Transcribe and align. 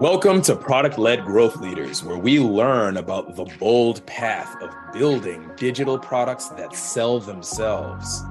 Welcome 0.00 0.40
to 0.42 0.56
Product 0.56 0.96
Led 0.96 1.26
Growth 1.26 1.56
Leaders, 1.56 2.02
where 2.02 2.16
we 2.16 2.40
learn 2.40 2.96
about 2.96 3.36
the 3.36 3.44
bold 3.58 4.04
path 4.06 4.56
of 4.62 4.74
building 4.94 5.50
digital 5.56 5.98
products 5.98 6.48
that 6.48 6.74
sell 6.74 7.20
themselves. 7.20 8.22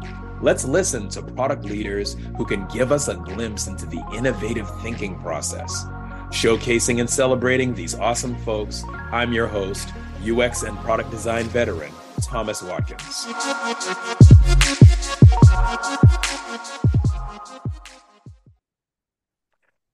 Let's 0.41 0.65
listen 0.65 1.09
to 1.09 1.21
product 1.21 1.65
leaders 1.65 2.15
who 2.37 2.45
can 2.45 2.67
give 2.69 2.91
us 2.91 3.07
a 3.07 3.15
glimpse 3.15 3.67
into 3.67 3.85
the 3.85 4.03
innovative 4.15 4.67
thinking 4.81 5.19
process. 5.19 5.85
Showcasing 6.31 7.01
and 7.01 7.09
celebrating 7.09 7.75
these 7.75 7.93
awesome 7.93 8.35
folks, 8.37 8.83
I'm 9.11 9.31
your 9.31 9.47
host, 9.47 9.89
UX 10.27 10.63
and 10.63 10.77
product 10.79 11.11
design 11.11 11.45
veteran, 11.45 11.91
Thomas 12.21 12.63
Watkins. 12.63 13.27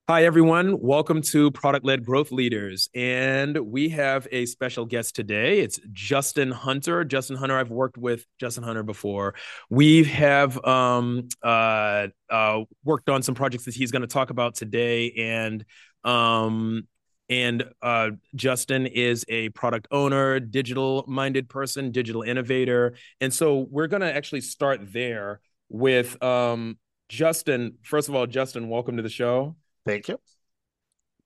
Hi, 0.08 0.24
everyone. 0.24 0.80
Welcome 0.80 1.22
to 1.24 1.52
Product 1.52 1.86
Led 1.86 2.06
Growth 2.06 2.32
Leaders. 2.32 2.88
And 2.96 3.58
we 3.58 3.90
have 3.90 4.26
a 4.32 4.46
special 4.46 4.86
guest 4.86 5.16
today. 5.16 5.60
It's 5.60 5.80
Justin 5.92 6.52
Hunter. 6.52 7.04
Justin 7.04 7.36
Hunter, 7.36 7.58
I've 7.58 7.72
worked 7.72 7.98
with 7.98 8.26
Justin 8.40 8.64
Hunter 8.64 8.84
before. 8.84 9.36
We 9.70 10.06
have 10.06 10.64
um, 10.64 11.28
uh, 11.44 12.08
uh, 12.30 12.62
worked 12.86 13.10
on 13.10 13.22
some 13.22 13.36
projects 13.36 13.66
that 13.66 13.74
he's 13.74 13.92
going 13.92 14.04
to 14.04 14.08
talk 14.08 14.30
about 14.30 14.56
today. 14.56 15.12
And 15.12 15.66
um, 16.06 16.88
and 17.28 17.66
uh, 17.82 18.12
Justin 18.36 18.86
is 18.86 19.26
a 19.28 19.50
product 19.50 19.88
owner, 19.92 20.40
digital 20.40 21.04
minded 21.08 21.50
person, 21.50 21.92
digital 21.92 22.22
innovator. 22.22 22.96
And 23.20 23.34
so 23.34 23.68
we're 23.70 23.88
going 23.88 24.04
to 24.04 24.16
actually 24.16 24.42
start 24.42 24.94
there 24.94 25.42
with 25.76 26.22
um, 26.24 26.78
Justin. 27.10 27.78
First 27.84 28.08
of 28.08 28.16
all, 28.16 28.26
Justin, 28.26 28.70
welcome 28.70 28.96
to 28.98 29.04
the 29.04 29.10
show. 29.10 29.56
Thank 29.86 30.08
you. 30.08 30.18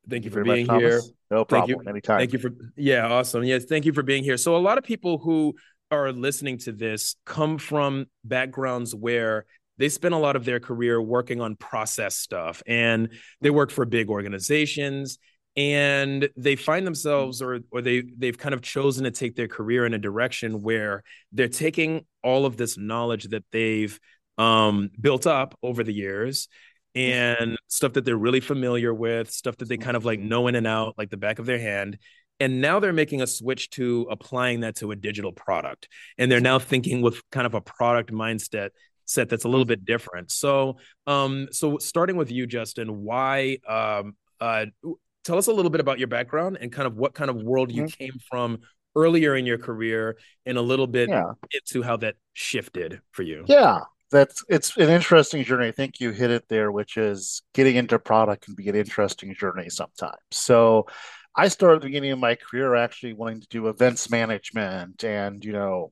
Thank 0.10 0.26
you 0.26 0.32
for 0.32 0.44
being 0.44 0.66
much, 0.66 0.82
here. 0.82 1.02
No 1.30 1.46
problem. 1.46 1.70
Thank 1.70 1.86
you. 1.86 1.90
Anytime. 1.90 2.18
Thank 2.18 2.34
you 2.34 2.40
for 2.40 2.52
yeah, 2.76 3.08
awesome. 3.08 3.44
Yes, 3.44 3.66
thank 3.66 3.86
you 3.86 3.94
for 3.94 4.02
being 4.02 4.24
here. 4.24 4.38
So 4.38 4.56
a 4.56 4.58
lot 4.58 4.80
of 4.80 4.84
people 4.84 5.20
who 5.20 5.54
are 5.92 6.12
listening 6.12 6.58
to 6.60 6.72
this 6.72 7.16
come 7.26 7.60
from 7.60 8.08
backgrounds 8.24 8.96
where 8.96 9.46
they 9.78 9.88
spend 9.88 10.14
a 10.16 10.18
lot 10.18 10.36
of 10.36 10.46
their 10.46 10.60
career 10.60 11.00
working 11.00 11.42
on 11.42 11.56
process 11.56 12.16
stuff 12.16 12.64
and 12.66 13.10
they 13.42 13.52
work 13.52 13.70
for 13.70 13.86
big 13.86 14.10
organizations 14.10 15.20
and 15.56 16.30
they 16.38 16.56
find 16.56 16.88
themselves 16.88 17.42
or 17.42 17.60
or 17.72 17.82
they 17.82 18.04
they've 18.18 18.38
kind 18.38 18.54
of 18.54 18.62
chosen 18.62 19.04
to 19.04 19.12
take 19.12 19.36
their 19.36 19.48
career 19.48 19.86
in 19.86 19.94
a 19.94 19.98
direction 19.98 20.62
where 20.62 21.04
they're 21.32 21.48
taking 21.48 22.06
all 22.24 22.46
of 22.46 22.58
this 22.58 22.78
knowledge 22.78 23.26
that 23.26 23.44
they've 23.52 24.00
um, 24.40 24.90
built 25.00 25.28
up 25.28 25.56
over 25.62 25.84
the 25.84 25.94
years 25.94 26.48
and 26.96 27.58
stuff 27.68 27.94
that 27.94 28.06
they're 28.06 28.18
really 28.18 28.40
familiar 28.40 28.94
with, 28.94 29.30
stuff 29.30 29.58
that 29.58 29.70
they 29.70 29.78
kind 29.78 29.96
of 29.96 30.06
like 30.06 30.20
know 30.20 30.48
in 30.48 30.56
and 30.56 30.66
out, 30.66 30.96
like 30.98 31.10
the 31.10 31.18
back 31.18 31.38
of 31.38 31.46
their 31.46 31.60
hand. 31.60 32.00
And 32.40 32.62
now 32.62 32.80
they're 32.80 32.94
making 32.94 33.22
a 33.22 33.28
switch 33.28 33.70
to 33.72 34.08
applying 34.10 34.62
that 34.62 34.78
to 34.78 34.92
a 34.92 34.96
digital 34.96 35.34
product. 35.34 35.90
And 36.18 36.32
they're 36.32 36.40
now 36.40 36.58
thinking 36.58 37.02
with 37.02 37.22
kind 37.32 37.46
of 37.46 37.54
a 37.54 37.62
product 37.62 38.12
mindset 38.12 38.70
set 39.06 39.28
that's 39.28 39.44
a 39.44 39.50
little 39.50 39.66
bit 39.66 39.84
different. 39.84 40.32
So, 40.32 40.78
um, 41.06 41.50
so 41.52 41.78
starting 41.80 42.16
with 42.16 42.32
you, 42.32 42.48
Justin, 42.48 43.04
why, 43.04 43.58
um, 43.68 44.16
uh, 44.40 44.68
tell 45.26 45.38
us 45.38 45.48
a 45.48 45.54
little 45.54 45.72
bit 45.72 45.82
about 45.82 46.00
your 46.00 46.08
background 46.08 46.58
and 46.62 46.72
kind 46.72 46.88
of 46.88 46.96
what 46.96 47.14
kind 47.14 47.30
of 47.30 47.36
world 47.36 47.72
you 47.74 47.84
mm-hmm. 47.84 48.04
came 48.04 48.14
from 48.30 48.60
earlier 48.96 49.36
in 49.36 49.46
your 49.46 49.58
career 49.58 50.18
and 50.46 50.58
a 50.58 50.62
little 50.62 50.88
bit 50.88 51.10
yeah. 51.10 51.34
into 51.54 51.84
how 51.84 51.98
that 51.98 52.16
shifted 52.34 53.02
for 53.12 53.24
you. 53.24 53.44
Yeah 53.48 53.80
that's 54.12 54.44
it's 54.50 54.76
an 54.78 54.90
interesting 54.90 55.44
journey. 55.44 55.68
I 55.68 55.72
think 55.72 56.00
you 56.00 56.12
hit 56.12 56.32
it 56.32 56.48
there, 56.50 56.72
which 56.72 56.98
is 56.98 57.42
getting 57.54 57.76
into 57.76 58.00
product 58.00 58.46
can 58.46 58.56
be 58.56 58.70
an 58.70 58.76
interesting 58.76 59.34
journey 59.36 59.70
sometimes. 59.70 60.18
So 60.32 60.88
I 61.36 61.48
started 61.48 61.78
at 61.78 61.82
the 61.82 61.88
beginning 61.88 62.12
of 62.12 62.20
my 62.20 62.36
career 62.36 62.76
actually 62.76 63.14
wanting 63.14 63.42
to 63.42 63.48
do 63.48 63.68
events 63.68 64.10
management 64.10 65.04
and, 65.04 65.44
you 65.44 65.54
know, 65.54 65.92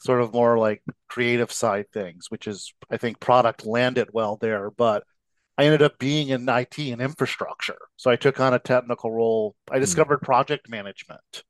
sort 0.00 0.20
of 0.20 0.34
more 0.34 0.58
like 0.58 0.82
creative 1.08 1.52
side 1.52 1.86
things, 1.92 2.26
which 2.28 2.46
is 2.46 2.72
I 2.90 2.96
think 2.96 3.20
product 3.20 3.64
landed 3.64 4.08
well 4.12 4.36
there, 4.36 4.70
but 4.70 5.04
I 5.56 5.64
ended 5.64 5.82
up 5.82 5.98
being 5.98 6.28
in 6.28 6.48
IT 6.48 6.78
and 6.78 7.00
infrastructure. 7.00 7.78
So 7.96 8.10
I 8.10 8.16
took 8.16 8.40
on 8.40 8.54
a 8.54 8.58
technical 8.58 9.12
role. 9.12 9.54
I 9.70 9.76
hmm. 9.76 9.80
discovered 9.80 10.22
project 10.22 10.68
management 10.68 11.44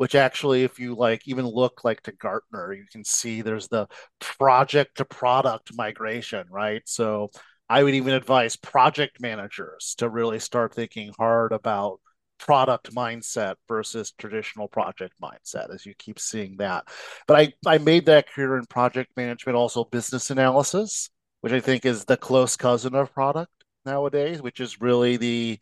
which 0.00 0.14
actually, 0.14 0.64
if 0.64 0.78
you 0.78 0.94
like 0.94 1.28
even 1.28 1.44
look 1.46 1.84
like 1.84 2.00
to 2.00 2.12
Gartner, 2.12 2.72
you 2.72 2.86
can 2.90 3.04
see 3.04 3.42
there's 3.42 3.68
the 3.68 3.86
project 4.18 4.96
to 4.96 5.04
product 5.04 5.72
migration, 5.76 6.46
right? 6.50 6.80
So 6.86 7.28
I 7.68 7.82
would 7.82 7.92
even 7.92 8.14
advise 8.14 8.56
project 8.56 9.20
managers 9.20 9.94
to 9.98 10.08
really 10.08 10.38
start 10.38 10.72
thinking 10.72 11.12
hard 11.18 11.52
about 11.52 12.00
product 12.38 12.94
mindset 12.94 13.56
versus 13.68 14.14
traditional 14.16 14.68
project 14.68 15.12
mindset 15.22 15.70
as 15.70 15.84
you 15.84 15.92
keep 15.98 16.18
seeing 16.18 16.56
that. 16.56 16.84
But 17.26 17.38
I, 17.38 17.52
I 17.74 17.76
made 17.76 18.06
that 18.06 18.32
career 18.32 18.56
in 18.56 18.64
project 18.64 19.10
management, 19.18 19.54
also 19.54 19.84
business 19.84 20.30
analysis, 20.30 21.10
which 21.42 21.52
I 21.52 21.60
think 21.60 21.84
is 21.84 22.06
the 22.06 22.16
close 22.16 22.56
cousin 22.56 22.94
of 22.94 23.12
product 23.12 23.52
nowadays, 23.84 24.40
which 24.40 24.60
is 24.60 24.80
really 24.80 25.18
the 25.18 25.58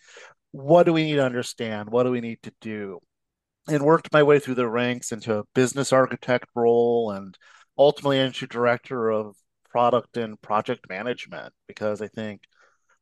what 0.53 0.85
do 0.85 0.93
we 0.93 1.03
need 1.03 1.17
to 1.17 1.25
understand? 1.25 1.91
What 1.91 2.05
do 2.05 2.13
we 2.13 2.21
need 2.21 2.39
to 2.45 2.53
do? 2.61 3.01
And 3.69 3.85
worked 3.85 4.13
my 4.13 4.23
way 4.23 4.39
through 4.39 4.55
the 4.55 4.69
ranks 4.69 5.13
into 5.13 5.39
a 5.39 5.45
business 5.55 5.93
architect 5.93 6.47
role 6.55 7.11
and 7.11 7.37
ultimately 7.77 8.19
into 8.19 8.47
director 8.47 9.11
of 9.11 9.37
product 9.71 10.17
and 10.17 10.41
project 10.41 10.89
management 10.89 11.53
because 11.67 12.01
I 12.01 12.09
think 12.09 12.43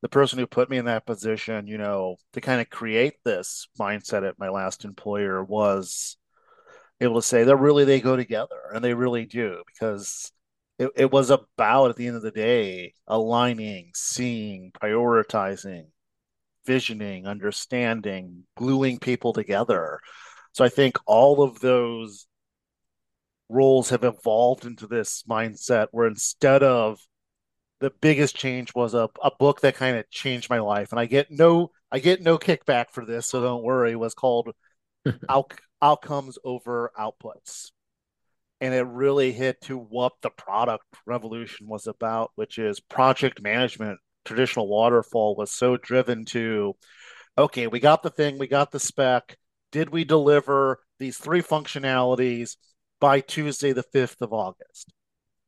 the 0.03 0.09
person 0.09 0.39
who 0.39 0.47
put 0.47 0.69
me 0.69 0.77
in 0.77 0.85
that 0.87 1.07
position, 1.07 1.67
you 1.67 1.79
know, 1.79 2.17
to 2.33 2.41
kind 2.41 2.61
of 2.61 2.69
create 2.69 3.15
this 3.25 3.69
mindset 3.79 4.29
at 4.29 4.39
my 4.39 4.49
last 4.49 4.85
employer 4.85 5.43
was 5.43 6.17
able 7.01 7.17
to 7.17 7.27
say 7.27 7.45
that 7.45 7.57
really 7.57 7.85
they 7.85 8.01
go 8.01 8.17
together 8.17 8.71
and 8.75 8.85
they 8.85 8.95
really 8.95 9.25
do 9.25 9.63
because 9.67 10.33
it, 10.79 10.91
it 10.97 11.13
was 11.13 11.31
about 11.31 11.91
at 11.91 11.97
the 11.97 12.07
end 12.07 12.17
of 12.17 12.23
the 12.23 12.31
day 12.31 12.93
aligning, 13.07 13.91
seeing, 13.95 14.73
prioritizing, 14.73 15.87
visioning, 16.67 17.27
understanding, 17.27 18.45
gluing 18.57 18.99
people 18.99 19.33
together 19.33 20.01
so 20.57 20.65
I 20.65 20.71
think 20.71 20.97
all 21.05 21.43
of 21.43 21.61
those 21.61 22.27
roles 23.51 23.91
have 23.91 24.05
evolved 24.05 24.65
into 24.65 24.87
this 24.87 25.23
mindset 25.29 25.89
where 25.91 26.07
instead 26.07 26.63
of 26.63 26.99
the 27.81 27.91
biggest 28.01 28.35
change 28.35 28.75
was 28.75 28.95
a, 28.95 29.11
a 29.23 29.31
book 29.39 29.61
that 29.61 29.75
kind 29.75 29.99
of 29.99 30.09
changed 30.09 30.49
my 30.49 30.61
life. 30.61 30.93
And 30.93 30.99
i 30.99 31.05
get 31.05 31.31
no 31.31 31.73
i 31.93 31.99
get 31.99 32.23
no 32.23 32.39
kickback 32.39 32.87
for 32.91 33.05
this 33.05 33.27
so 33.27 33.43
don't 33.43 33.65
worry 33.65 33.97
was 33.97 34.15
called 34.15 34.49
Out, 35.29 35.53
outcomes 35.83 36.39
over 36.43 36.91
outputs. 36.99 37.73
And 38.63 38.73
it 38.73 38.87
really 38.87 39.33
hit 39.33 39.61
to 39.65 39.77
what 39.77 40.15
the 40.23 40.31
product 40.31 40.87
revolution 41.05 41.67
was 41.69 41.87
about 41.87 42.31
which 42.35 42.59
is 42.59 42.81
project 42.81 43.43
management. 43.43 43.99
Traditional 44.25 44.69
waterfall 44.69 45.37
was 45.37 45.51
so 45.51 45.77
driven 45.77 46.25
to 46.27 46.77
okay 47.37 47.67
we 47.67 47.79
got 47.79 48.03
the 48.03 48.09
thing 48.09 48.39
we 48.39 48.47
got 48.47 48.71
the 48.71 48.81
spec 48.81 49.37
did 49.77 49.91
we 49.91 50.05
deliver 50.05 50.81
these 50.99 51.19
three 51.19 51.43
functionalities 51.43 52.57
by 52.99 53.21
Tuesday, 53.21 53.75
the 53.75 53.85
5th 53.95 54.23
of 54.23 54.33
August? 54.33 54.91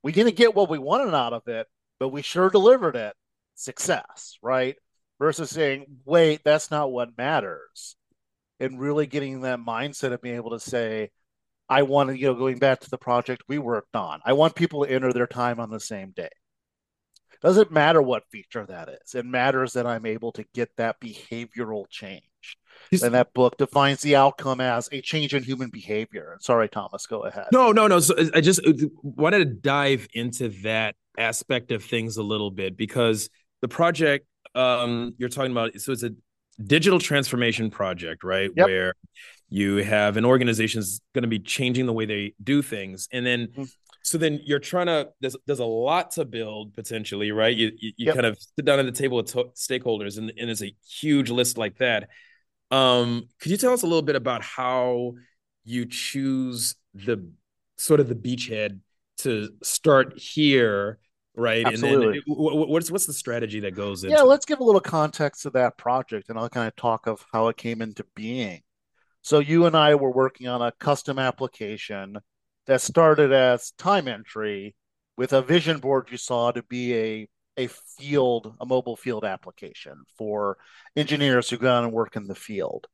We 0.02 0.12
didn't 0.12 0.36
get 0.36 0.54
what 0.54 0.68
we 0.68 0.78
wanted 0.78 1.14
out 1.14 1.32
of 1.32 1.48
it, 1.48 1.66
but 1.98 2.10
we 2.10 2.20
sure 2.20 2.50
delivered 2.50 2.94
it. 2.94 3.14
Success, 3.54 4.36
right? 4.42 4.76
Versus 5.18 5.48
saying, 5.48 5.86
wait, 6.04 6.42
that's 6.44 6.70
not 6.70 6.92
what 6.92 7.16
matters. 7.16 7.96
And 8.60 8.78
really 8.78 9.06
getting 9.06 9.40
that 9.40 9.60
mindset 9.60 10.12
of 10.12 10.20
being 10.20 10.36
able 10.36 10.50
to 10.50 10.60
say, 10.60 11.08
I 11.66 11.84
want 11.84 12.10
to, 12.10 12.18
you 12.18 12.26
know, 12.26 12.34
going 12.34 12.58
back 12.58 12.80
to 12.80 12.90
the 12.90 12.98
project 12.98 13.44
we 13.48 13.58
worked 13.58 13.96
on, 13.96 14.20
I 14.26 14.34
want 14.34 14.54
people 14.54 14.84
to 14.84 14.92
enter 14.92 15.10
their 15.10 15.26
time 15.26 15.58
on 15.58 15.70
the 15.70 15.80
same 15.80 16.10
day. 16.10 16.28
Doesn't 17.40 17.72
matter 17.72 18.02
what 18.02 18.28
feature 18.30 18.66
that 18.66 18.90
is. 18.90 19.14
It 19.14 19.24
matters 19.24 19.72
that 19.72 19.86
I'm 19.86 20.04
able 20.04 20.32
to 20.32 20.44
get 20.52 20.68
that 20.76 21.00
behavioral 21.00 21.88
change. 21.88 22.24
He's, 22.90 23.02
and 23.02 23.14
that 23.14 23.32
book 23.34 23.56
defines 23.58 24.00
the 24.00 24.16
outcome 24.16 24.60
as 24.60 24.88
a 24.92 25.00
change 25.00 25.34
in 25.34 25.42
human 25.42 25.70
behavior. 25.70 26.36
Sorry, 26.40 26.68
Thomas, 26.68 27.06
go 27.06 27.24
ahead. 27.24 27.46
No, 27.52 27.72
no, 27.72 27.86
no. 27.86 28.00
So 28.00 28.14
I 28.34 28.40
just 28.40 28.66
uh, 28.66 28.72
wanted 29.02 29.38
to 29.38 29.44
dive 29.46 30.08
into 30.14 30.48
that 30.62 30.94
aspect 31.18 31.72
of 31.72 31.84
things 31.84 32.16
a 32.16 32.22
little 32.22 32.50
bit 32.50 32.76
because 32.76 33.28
the 33.60 33.68
project 33.68 34.26
um, 34.54 35.14
you're 35.18 35.28
talking 35.28 35.52
about, 35.52 35.78
so 35.80 35.92
it's 35.92 36.02
a 36.02 36.12
digital 36.62 36.98
transformation 36.98 37.70
project, 37.70 38.24
right? 38.24 38.50
Yep. 38.56 38.66
Where 38.66 38.94
you 39.48 39.76
have 39.76 40.16
an 40.16 40.24
organization 40.24 40.80
is 40.80 41.00
going 41.14 41.22
to 41.22 41.28
be 41.28 41.38
changing 41.38 41.86
the 41.86 41.92
way 41.92 42.04
they 42.04 42.34
do 42.42 42.62
things, 42.62 43.08
and 43.12 43.24
then 43.24 43.46
mm-hmm. 43.46 43.64
so 44.02 44.18
then 44.18 44.40
you're 44.44 44.58
trying 44.58 44.86
to 44.86 45.08
there's 45.20 45.36
there's 45.46 45.60
a 45.60 45.64
lot 45.64 46.10
to 46.12 46.24
build 46.24 46.74
potentially, 46.74 47.30
right? 47.30 47.56
You 47.56 47.72
you, 47.78 47.92
you 47.96 48.06
yep. 48.06 48.14
kind 48.14 48.26
of 48.26 48.38
sit 48.38 48.64
down 48.64 48.78
at 48.78 48.86
the 48.86 48.92
table 48.92 49.16
with 49.16 49.32
to- 49.32 49.52
stakeholders, 49.56 50.18
and, 50.18 50.32
and 50.36 50.50
it's 50.50 50.62
a 50.62 50.74
huge 50.86 51.30
list 51.30 51.56
like 51.56 51.78
that 51.78 52.08
um, 52.70 53.28
could 53.40 53.50
you 53.50 53.58
tell 53.58 53.72
us 53.72 53.82
a 53.82 53.86
little 53.86 54.02
bit 54.02 54.16
about 54.16 54.42
how 54.42 55.14
you 55.64 55.86
choose 55.86 56.76
the 56.94 57.30
sort 57.76 58.00
of 58.00 58.08
the 58.08 58.14
beachhead 58.14 58.80
to 59.18 59.50
start 59.62 60.18
here 60.18 60.98
right? 61.38 61.64
Absolutely. 61.66 62.06
And 62.06 62.14
then 62.14 62.22
what's 62.26 62.90
what's 62.90 63.06
the 63.06 63.12
strategy 63.12 63.60
that 63.60 63.74
goes 63.74 64.04
into? 64.04 64.16
Yeah, 64.16 64.22
let's 64.22 64.44
give 64.44 64.60
a 64.60 64.64
little 64.64 64.80
context 64.80 65.42
to 65.42 65.50
that 65.50 65.78
project, 65.78 66.28
and 66.28 66.38
I'll 66.38 66.48
kind 66.48 66.68
of 66.68 66.76
talk 66.76 67.06
of 67.06 67.24
how 67.32 67.48
it 67.48 67.56
came 67.56 67.80
into 67.80 68.04
being. 68.14 68.62
So 69.22 69.38
you 69.38 69.66
and 69.66 69.76
I 69.76 69.94
were 69.94 70.10
working 70.10 70.48
on 70.48 70.62
a 70.62 70.72
custom 70.72 71.18
application 71.18 72.18
that 72.66 72.80
started 72.80 73.32
as 73.32 73.72
time 73.72 74.08
entry 74.08 74.74
with 75.16 75.32
a 75.32 75.42
vision 75.42 75.78
board 75.78 76.08
you 76.10 76.16
saw 76.16 76.50
to 76.52 76.62
be 76.62 76.94
a 76.94 77.28
a 77.58 77.66
field, 77.66 78.56
a 78.60 78.66
mobile 78.66 78.96
field 78.96 79.24
application 79.24 80.04
for 80.16 80.56
engineers 80.96 81.50
who 81.50 81.58
go 81.58 81.70
out 81.70 81.84
and 81.84 81.92
work 81.92 82.16
in 82.16 82.26
the 82.26 82.34
field. 82.34 82.86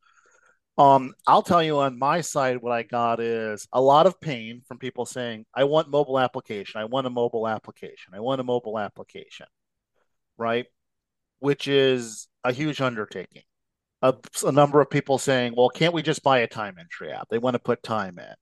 Um, 0.77 1.15
I'll 1.27 1.43
tell 1.43 1.63
you 1.63 1.79
on 1.79 1.99
my 1.99 2.21
side, 2.21 2.57
what 2.61 2.73
I 2.73 2.83
got 2.83 3.21
is 3.21 3.69
a 3.73 3.81
lot 3.81 4.07
of 4.07 4.21
pain 4.21 4.63
from 4.67 4.79
people 4.79 5.07
saying, 5.07 5.47
I 5.55 5.65
want 5.65 5.89
mobile 5.89 6.19
application. 6.19 6.81
I 6.81 6.87
want 6.87 7.07
a 7.07 7.11
mobile 7.11 7.47
application. 7.47 8.13
I 8.15 8.21
want 8.21 8.41
a 8.41 8.45
mobile 8.45 8.79
application, 8.79 9.47
right? 10.37 10.67
Which 11.39 11.69
is 11.69 12.27
a 12.43 12.53
huge 12.53 12.81
undertaking. 12.81 13.43
A, 14.03 14.15
a 14.45 14.53
number 14.53 14.81
of 14.81 14.91
people 14.91 15.19
saying, 15.19 15.55
well, 15.57 15.69
can't 15.69 15.95
we 15.95 16.03
just 16.03 16.25
buy 16.25 16.39
a 16.39 16.49
time 16.49 16.77
entry 16.79 17.13
app? 17.13 17.29
They 17.31 17.39
want 17.39 17.55
to 17.55 17.61
put 17.61 17.83
time 17.83 18.19
in. 18.19 18.35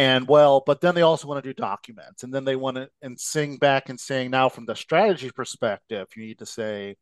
And 0.00 0.26
well, 0.26 0.62
but 0.64 0.80
then 0.80 0.94
they 0.94 1.02
also 1.02 1.28
want 1.28 1.44
to 1.44 1.50
do 1.50 1.52
documents. 1.52 2.22
And 2.22 2.32
then 2.32 2.46
they 2.46 2.56
want 2.56 2.78
to 2.78 2.88
and 3.02 3.20
sing 3.20 3.58
back 3.58 3.90
and 3.90 4.00
saying, 4.00 4.30
now 4.30 4.48
from 4.48 4.64
the 4.64 4.74
strategy 4.74 5.30
perspective, 5.30 6.06
you 6.16 6.24
need 6.24 6.38
to 6.38 6.46
say, 6.46 6.96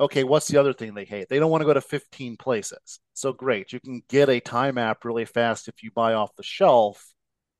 okay, 0.00 0.24
what's 0.24 0.48
the 0.48 0.56
other 0.56 0.72
thing 0.72 0.94
they 0.94 1.04
hate? 1.04 1.28
They 1.28 1.38
don't 1.38 1.50
want 1.50 1.60
to 1.60 1.66
go 1.66 1.74
to 1.74 1.82
15 1.82 2.38
places. 2.38 2.98
So 3.12 3.34
great, 3.34 3.74
you 3.74 3.80
can 3.80 4.00
get 4.08 4.30
a 4.30 4.40
time 4.40 4.78
app 4.78 5.04
really 5.04 5.26
fast 5.26 5.68
if 5.68 5.82
you 5.82 5.90
buy 5.94 6.14
off 6.14 6.34
the 6.34 6.42
shelf, 6.42 7.12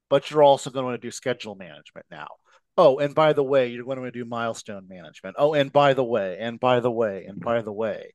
but 0.09 0.31
you're 0.31 0.43
also 0.43 0.71
going 0.71 0.85
to 0.85 0.87
want 0.87 1.03
to 1.03 1.07
do 1.07 1.11
schedule 1.11 1.57
management 1.57 2.07
now. 2.11 2.29
Oh, 2.79 2.97
and 3.01 3.15
by 3.15 3.35
the 3.35 3.45
way, 3.45 3.69
you're 3.69 3.85
going 3.85 4.03
to 4.03 4.11
do 4.11 4.25
milestone 4.25 4.89
management. 4.89 5.37
Oh, 5.39 5.53
and 5.53 5.75
by 5.75 5.93
the 5.93 6.03
way, 6.03 6.39
and 6.41 6.59
by 6.59 6.81
the 6.81 6.91
way, 6.91 7.27
and 7.29 7.39
by 7.39 7.61
the 7.61 7.71
way. 7.71 8.15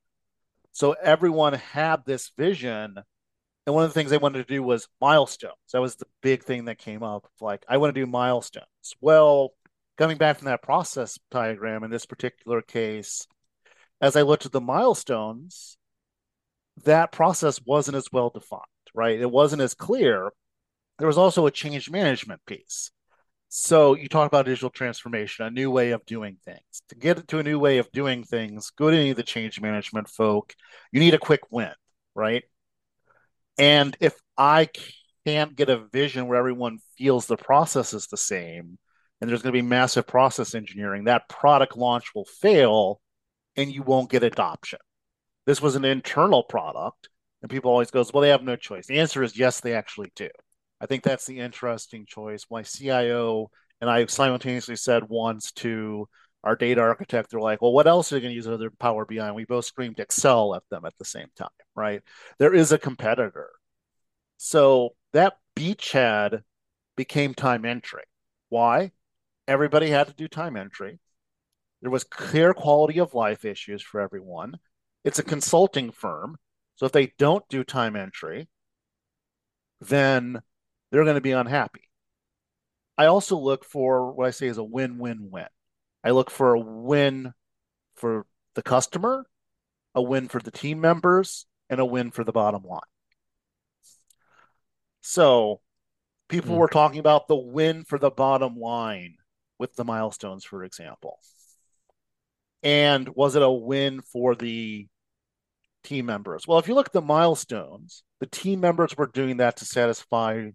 So 0.72 0.96
everyone 1.00 1.52
had 1.52 2.04
this 2.04 2.32
vision. 2.36 2.96
And 3.66 3.74
one 3.74 3.84
of 3.84 3.90
the 3.90 3.94
things 3.94 4.10
they 4.10 4.18
wanted 4.18 4.46
to 4.46 4.54
do 4.54 4.62
was 4.62 4.88
milestones. 5.00 5.54
That 5.72 5.80
was 5.80 5.96
the 5.96 6.06
big 6.22 6.44
thing 6.44 6.64
that 6.64 6.78
came 6.78 7.02
up. 7.02 7.26
Like, 7.40 7.64
I 7.68 7.76
want 7.76 7.94
to 7.94 8.00
do 8.00 8.06
milestones. 8.06 8.66
Well, 9.00 9.50
coming 9.98 10.16
back 10.16 10.38
from 10.38 10.46
that 10.46 10.62
process 10.62 11.18
diagram 11.30 11.84
in 11.84 11.90
this 11.90 12.06
particular 12.06 12.62
case, 12.62 13.26
as 14.00 14.16
I 14.16 14.22
looked 14.22 14.46
at 14.46 14.52
the 14.52 14.60
milestones, 14.60 15.76
that 16.84 17.12
process 17.12 17.60
wasn't 17.64 17.96
as 17.96 18.08
well 18.10 18.30
defined, 18.30 18.62
right? 18.94 19.20
It 19.20 19.30
wasn't 19.30 19.62
as 19.62 19.74
clear. 19.74 20.32
There 20.98 21.06
was 21.06 21.18
also 21.18 21.46
a 21.46 21.50
change 21.50 21.90
management 21.90 22.40
piece. 22.46 22.90
So 23.48 23.94
you 23.94 24.08
talk 24.08 24.28
about 24.28 24.46
digital 24.46 24.70
transformation, 24.70 25.44
a 25.44 25.50
new 25.50 25.70
way 25.70 25.90
of 25.90 26.06
doing 26.06 26.36
things. 26.44 26.82
To 26.88 26.94
get 26.94 27.26
to 27.28 27.38
a 27.38 27.42
new 27.42 27.58
way 27.58 27.78
of 27.78 27.90
doing 27.92 28.22
things, 28.22 28.70
go 28.70 28.90
to 28.90 28.96
any 28.96 29.10
of 29.10 29.16
the 29.16 29.22
change 29.22 29.60
management 29.60 30.08
folk. 30.08 30.54
You 30.92 31.00
need 31.00 31.14
a 31.14 31.18
quick 31.18 31.40
win, 31.50 31.72
right? 32.14 32.44
And 33.60 33.94
if 34.00 34.14
I 34.38 34.70
can't 35.26 35.54
get 35.54 35.68
a 35.68 35.84
vision 35.92 36.26
where 36.26 36.38
everyone 36.38 36.78
feels 36.96 37.26
the 37.26 37.36
process 37.36 37.92
is 37.92 38.06
the 38.06 38.16
same, 38.16 38.78
and 39.20 39.28
there's 39.28 39.42
going 39.42 39.52
to 39.52 39.62
be 39.62 39.68
massive 39.68 40.06
process 40.06 40.54
engineering, 40.54 41.04
that 41.04 41.28
product 41.28 41.76
launch 41.76 42.14
will 42.14 42.24
fail 42.24 43.02
and 43.56 43.70
you 43.70 43.82
won't 43.82 44.10
get 44.10 44.22
adoption. 44.22 44.78
This 45.44 45.60
was 45.60 45.76
an 45.76 45.84
internal 45.84 46.42
product, 46.42 47.10
and 47.42 47.50
people 47.50 47.70
always 47.70 47.90
goes, 47.90 48.12
well, 48.12 48.22
they 48.22 48.30
have 48.30 48.42
no 48.42 48.56
choice. 48.56 48.86
The 48.86 48.98
answer 48.98 49.22
is 49.22 49.38
yes, 49.38 49.60
they 49.60 49.74
actually 49.74 50.10
do. 50.16 50.30
I 50.80 50.86
think 50.86 51.02
that's 51.02 51.26
the 51.26 51.40
interesting 51.40 52.06
choice. 52.06 52.46
My 52.50 52.62
CIO 52.62 53.50
and 53.82 53.90
I 53.90 54.06
simultaneously 54.06 54.76
said 54.76 55.10
once 55.10 55.52
to 55.52 56.08
our 56.42 56.56
data 56.56 56.80
architect, 56.80 57.30
they're 57.30 57.40
like, 57.40 57.60
well, 57.60 57.72
what 57.72 57.86
else 57.86 58.10
are 58.10 58.16
they 58.16 58.22
going 58.22 58.32
to 58.32 58.36
use 58.36 58.48
other 58.48 58.70
Power 58.70 59.04
BI? 59.04 59.16
And 59.16 59.34
we 59.34 59.44
both 59.44 59.64
screamed 59.64 60.00
Excel 60.00 60.54
at 60.54 60.62
them 60.70 60.84
at 60.84 60.96
the 60.98 61.04
same 61.04 61.28
time, 61.36 61.48
right? 61.74 62.02
There 62.38 62.54
is 62.54 62.72
a 62.72 62.78
competitor. 62.78 63.50
So 64.38 64.90
that 65.12 65.34
beachhead 65.56 66.42
became 66.96 67.34
time 67.34 67.64
entry. 67.64 68.04
Why? 68.48 68.92
Everybody 69.46 69.90
had 69.90 70.06
to 70.06 70.14
do 70.14 70.28
time 70.28 70.56
entry. 70.56 70.98
There 71.82 71.90
was 71.90 72.04
clear 72.04 72.54
quality 72.54 73.00
of 73.00 73.14
life 73.14 73.44
issues 73.44 73.82
for 73.82 74.00
everyone. 74.00 74.58
It's 75.04 75.18
a 75.18 75.24
consulting 75.24 75.92
firm. 75.92 76.36
So 76.76 76.86
if 76.86 76.92
they 76.92 77.12
don't 77.18 77.46
do 77.48 77.64
time 77.64 77.96
entry, 77.96 78.48
then 79.80 80.40
they're 80.90 81.04
going 81.04 81.16
to 81.16 81.20
be 81.20 81.32
unhappy. 81.32 81.88
I 82.98 83.06
also 83.06 83.36
look 83.36 83.64
for 83.64 84.12
what 84.12 84.26
I 84.26 84.30
say 84.30 84.46
is 84.46 84.58
a 84.58 84.64
win 84.64 84.98
win 84.98 85.30
win. 85.30 85.46
I 86.02 86.10
look 86.10 86.30
for 86.30 86.54
a 86.54 86.60
win 86.60 87.32
for 87.94 88.26
the 88.54 88.62
customer, 88.62 89.26
a 89.94 90.02
win 90.02 90.28
for 90.28 90.40
the 90.40 90.50
team 90.50 90.80
members, 90.80 91.46
and 91.68 91.80
a 91.80 91.84
win 91.84 92.10
for 92.10 92.24
the 92.24 92.32
bottom 92.32 92.62
line. 92.62 92.80
So 95.02 95.60
people 96.28 96.56
mm. 96.56 96.58
were 96.58 96.68
talking 96.68 97.00
about 97.00 97.28
the 97.28 97.36
win 97.36 97.84
for 97.84 97.98
the 97.98 98.10
bottom 98.10 98.56
line 98.56 99.16
with 99.58 99.74
the 99.76 99.84
milestones, 99.84 100.44
for 100.44 100.64
example. 100.64 101.18
And 102.62 103.08
was 103.10 103.36
it 103.36 103.42
a 103.42 103.50
win 103.50 104.00
for 104.00 104.34
the 104.34 104.86
team 105.84 106.06
members? 106.06 106.46
Well, 106.46 106.58
if 106.58 106.68
you 106.68 106.74
look 106.74 106.88
at 106.88 106.92
the 106.92 107.00
milestones, 107.00 108.02
the 108.20 108.26
team 108.26 108.60
members 108.60 108.96
were 108.96 109.06
doing 109.06 109.38
that 109.38 109.56
to 109.58 109.64
satisfy 109.64 110.50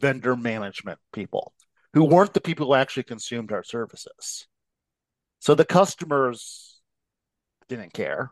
vendor 0.00 0.36
management 0.36 0.98
people 1.12 1.52
who 1.92 2.04
weren't 2.04 2.34
the 2.34 2.40
people 2.40 2.68
who 2.68 2.74
actually 2.74 3.02
consumed 3.02 3.52
our 3.52 3.64
services. 3.64 4.46
So 5.40 5.54
the 5.54 5.64
customers 5.64 6.80
didn't 7.68 7.92
care. 7.92 8.30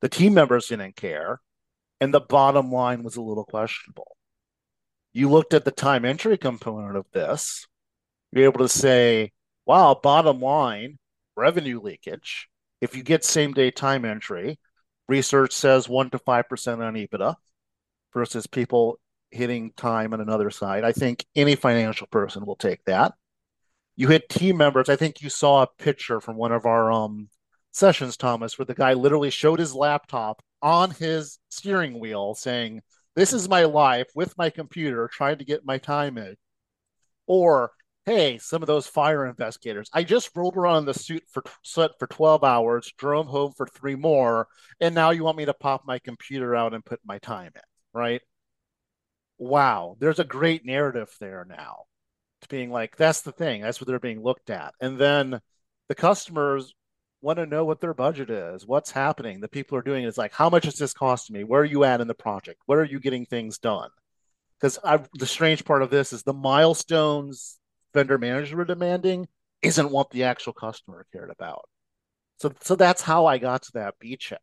The 0.00 0.08
team 0.08 0.34
members 0.34 0.68
didn't 0.68 0.96
care. 0.96 1.40
And 2.00 2.12
the 2.12 2.20
bottom 2.20 2.72
line 2.72 3.04
was 3.04 3.16
a 3.16 3.22
little 3.22 3.44
questionable. 3.44 4.16
You 5.12 5.30
looked 5.30 5.54
at 5.54 5.64
the 5.64 5.70
time 5.70 6.04
entry 6.04 6.36
component 6.36 6.96
of 6.96 7.06
this, 7.12 7.66
you're 8.32 8.44
able 8.44 8.60
to 8.60 8.68
say, 8.68 9.30
wow, 9.66 9.98
bottom 10.02 10.40
line, 10.40 10.98
revenue 11.36 11.80
leakage. 11.80 12.48
If 12.80 12.96
you 12.96 13.02
get 13.02 13.24
same 13.24 13.52
day 13.52 13.70
time 13.70 14.04
entry, 14.04 14.58
research 15.08 15.52
says 15.52 15.86
1% 15.86 16.10
to 16.12 16.18
5% 16.18 16.84
on 16.84 16.94
EBITDA 16.94 17.36
versus 18.14 18.46
people 18.46 18.98
hitting 19.30 19.72
time 19.76 20.12
on 20.12 20.20
another 20.20 20.50
side. 20.50 20.84
I 20.84 20.92
think 20.92 21.24
any 21.36 21.54
financial 21.54 22.06
person 22.08 22.44
will 22.46 22.56
take 22.56 22.84
that. 22.86 23.12
You 23.96 24.08
hit 24.08 24.28
team 24.28 24.56
members. 24.56 24.88
I 24.88 24.96
think 24.96 25.22
you 25.22 25.30
saw 25.30 25.62
a 25.62 25.82
picture 25.82 26.20
from 26.20 26.36
one 26.36 26.52
of 26.52 26.66
our 26.66 26.90
um, 26.90 27.28
sessions, 27.72 28.16
Thomas, 28.16 28.58
where 28.58 28.66
the 28.66 28.74
guy 28.74 28.94
literally 28.94 29.30
showed 29.30 29.58
his 29.58 29.74
laptop 29.74 30.42
on 30.62 30.92
his 30.92 31.38
steering 31.50 31.98
wheel 31.98 32.34
saying, 32.34 32.82
This 33.14 33.32
is 33.32 33.48
my 33.48 33.64
life 33.64 34.08
with 34.14 34.36
my 34.38 34.50
computer 34.50 35.08
trying 35.12 35.38
to 35.38 35.44
get 35.44 35.66
my 35.66 35.78
time 35.78 36.16
in. 36.18 36.36
Or 37.26 37.72
hey, 38.06 38.38
some 38.38 38.62
of 38.62 38.66
those 38.66 38.86
fire 38.86 39.26
investigators, 39.26 39.88
I 39.92 40.02
just 40.02 40.30
rolled 40.34 40.56
around 40.56 40.78
in 40.78 40.84
the 40.86 40.94
suit 40.94 41.22
for 41.30 41.42
set 41.62 41.92
for 41.98 42.06
12 42.08 42.42
hours, 42.44 42.92
drove 42.98 43.26
home 43.26 43.52
for 43.56 43.66
three 43.66 43.94
more, 43.94 44.48
and 44.80 44.94
now 44.94 45.10
you 45.10 45.22
want 45.24 45.36
me 45.38 45.44
to 45.44 45.54
pop 45.54 45.82
my 45.86 45.98
computer 46.00 46.56
out 46.56 46.74
and 46.74 46.84
put 46.84 47.00
my 47.04 47.18
time 47.18 47.52
in, 47.54 47.62
right? 47.92 48.20
Wow, 49.38 49.96
there's 50.00 50.18
a 50.18 50.24
great 50.24 50.64
narrative 50.64 51.14
there 51.20 51.46
now. 51.48 51.84
To 52.42 52.48
being 52.48 52.70
like, 52.70 52.96
that's 52.96 53.22
the 53.22 53.32
thing, 53.32 53.62
that's 53.62 53.80
what 53.80 53.86
they're 53.86 53.98
being 53.98 54.22
looked 54.22 54.50
at. 54.50 54.74
And 54.80 54.98
then 54.98 55.40
the 55.88 55.94
customers 55.94 56.74
want 57.20 57.38
to 57.38 57.46
know 57.46 57.64
what 57.64 57.80
their 57.80 57.94
budget 57.94 58.30
is, 58.30 58.66
what's 58.66 58.90
happening. 58.90 59.40
The 59.40 59.48
people 59.48 59.78
are 59.78 59.82
doing 59.82 60.04
it 60.04 60.08
is 60.08 60.18
like, 60.18 60.32
how 60.32 60.50
much 60.50 60.66
is 60.66 60.74
this 60.74 60.92
costing 60.92 61.34
me? 61.34 61.44
Where 61.44 61.62
are 61.62 61.64
you 61.64 61.84
at 61.84 62.00
in 62.00 62.08
the 62.08 62.14
project? 62.14 62.60
Where 62.66 62.80
are 62.80 62.84
you 62.84 62.98
getting 62.98 63.26
things 63.26 63.58
done? 63.58 63.90
Because 64.60 64.78
the 65.14 65.26
strange 65.26 65.64
part 65.64 65.82
of 65.82 65.90
this 65.90 66.12
is 66.12 66.22
the 66.24 66.32
milestones 66.32 67.58
vendor 67.94 68.18
managers 68.18 68.54
were 68.54 68.64
demanding 68.64 69.28
isn't 69.60 69.90
what 69.90 70.10
the 70.10 70.24
actual 70.24 70.52
customer 70.52 71.06
cared 71.12 71.30
about. 71.30 71.68
So 72.40 72.52
so 72.60 72.74
that's 72.74 73.02
how 73.02 73.26
I 73.26 73.38
got 73.38 73.62
to 73.62 73.72
that 73.74 73.94
beachhead. 74.02 74.38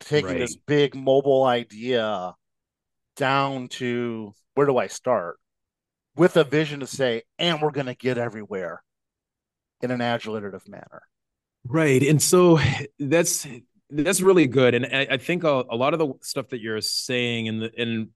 Taking 0.00 0.30
right. 0.30 0.38
this 0.38 0.56
big 0.56 0.94
mobile 0.94 1.44
idea 1.44 2.34
down 3.16 3.68
to 3.68 4.34
where 4.54 4.66
do 4.66 4.76
I 4.76 4.88
start? 4.88 5.38
With 6.16 6.36
a 6.36 6.44
vision 6.44 6.80
to 6.80 6.86
say, 6.86 7.22
and 7.38 7.60
we're 7.60 7.70
gonna 7.70 7.94
get 7.94 8.18
everywhere 8.18 8.82
in 9.80 9.90
an 9.90 10.00
agile 10.00 10.36
iterative 10.36 10.68
manner. 10.68 11.02
Right. 11.66 12.02
And 12.02 12.20
so 12.20 12.58
that's 12.98 13.46
that's 13.90 14.20
really 14.20 14.46
good. 14.46 14.74
And 14.74 14.86
I, 14.86 15.06
I 15.12 15.16
think 15.16 15.44
a, 15.44 15.64
a, 15.70 15.76
lot 15.76 15.92
of 15.92 15.98
the 15.98 16.12
stuff 16.22 16.48
that 16.48 16.60
you're 16.60 16.80
saying 16.80 17.48
and 17.48 17.62
and 17.76 18.08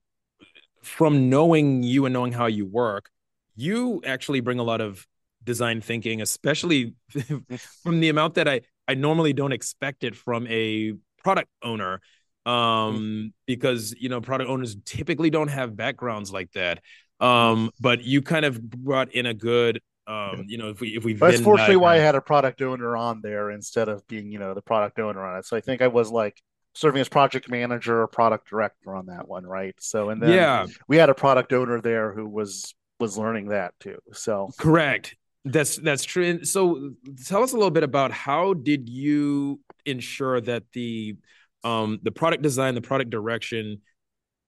from 0.81 1.29
knowing 1.29 1.83
you 1.83 2.05
and 2.05 2.13
knowing 2.13 2.31
how 2.31 2.45
you 2.45 2.65
work, 2.65 3.09
you 3.55 4.01
actually 4.05 4.39
bring 4.39 4.59
a 4.59 4.63
lot 4.63 4.81
of 4.81 5.05
design 5.43 5.81
thinking, 5.81 6.21
especially 6.21 6.95
from 7.83 7.99
the 7.99 8.09
amount 8.09 8.35
that 8.35 8.47
I 8.47 8.61
I 8.87 8.95
normally 8.95 9.33
don't 9.33 9.51
expect 9.51 10.03
it 10.03 10.15
from 10.15 10.47
a 10.47 10.93
product 11.23 11.49
owner 11.61 12.01
um 12.45 12.51
mm-hmm. 12.51 13.27
because 13.45 13.93
you 13.99 14.07
know 14.07 14.21
product 14.21 14.49
owners 14.49 14.77
typically 14.85 15.29
don't 15.29 15.49
have 15.49 15.75
backgrounds 15.75 16.31
like 16.31 16.49
that 16.53 16.79
um 17.19 17.71
but 17.79 18.03
you 18.03 18.21
kind 18.21 18.45
of 18.45 18.61
brought 18.61 19.11
in 19.13 19.25
a 19.25 19.33
good 19.33 19.81
Um, 20.07 20.45
you 20.47 20.57
know, 20.57 20.69
if 20.69 20.81
we 20.81 20.97
if 20.97 21.03
we 21.05 21.13
that's 21.13 21.39
fortunately 21.39 21.75
why 21.75 21.97
I 21.97 21.99
had 21.99 22.15
a 22.15 22.21
product 22.21 22.61
owner 22.63 22.97
on 22.97 23.21
there 23.21 23.51
instead 23.51 23.89
of 23.89 24.01
being, 24.07 24.31
you 24.31 24.39
know, 24.39 24.55
the 24.55 24.61
product 24.61 24.97
owner 24.97 25.23
on 25.23 25.37
it. 25.37 25.45
So 25.45 25.55
I 25.55 25.61
think 25.61 25.81
I 25.83 25.87
was 25.87 26.09
like 26.09 26.41
serving 26.73 26.99
as 27.01 27.09
project 27.09 27.47
manager 27.47 28.01
or 28.01 28.07
product 28.07 28.49
director 28.49 28.95
on 28.95 29.05
that 29.07 29.27
one, 29.27 29.45
right? 29.45 29.75
So 29.79 30.09
and 30.09 30.19
then 30.21 30.31
yeah, 30.33 30.65
we 30.87 30.97
had 30.97 31.09
a 31.09 31.13
product 31.13 31.53
owner 31.53 31.79
there 31.79 32.11
who 32.11 32.27
was 32.27 32.73
was 32.99 33.17
learning 33.19 33.49
that 33.49 33.73
too. 33.79 33.99
So 34.13 34.49
correct. 34.57 35.15
That's 35.45 35.77
that's 35.77 36.03
true. 36.03 36.25
And 36.25 36.47
so 36.47 36.91
tell 37.25 37.43
us 37.43 37.53
a 37.53 37.55
little 37.55 37.71
bit 37.71 37.83
about 37.83 38.11
how 38.11 38.53
did 38.55 38.89
you 38.89 39.59
ensure 39.85 40.41
that 40.41 40.63
the 40.73 41.17
um 41.63 41.99
the 42.01 42.11
product 42.11 42.41
design, 42.41 42.73
the 42.73 42.81
product 42.81 43.11
direction 43.11 43.81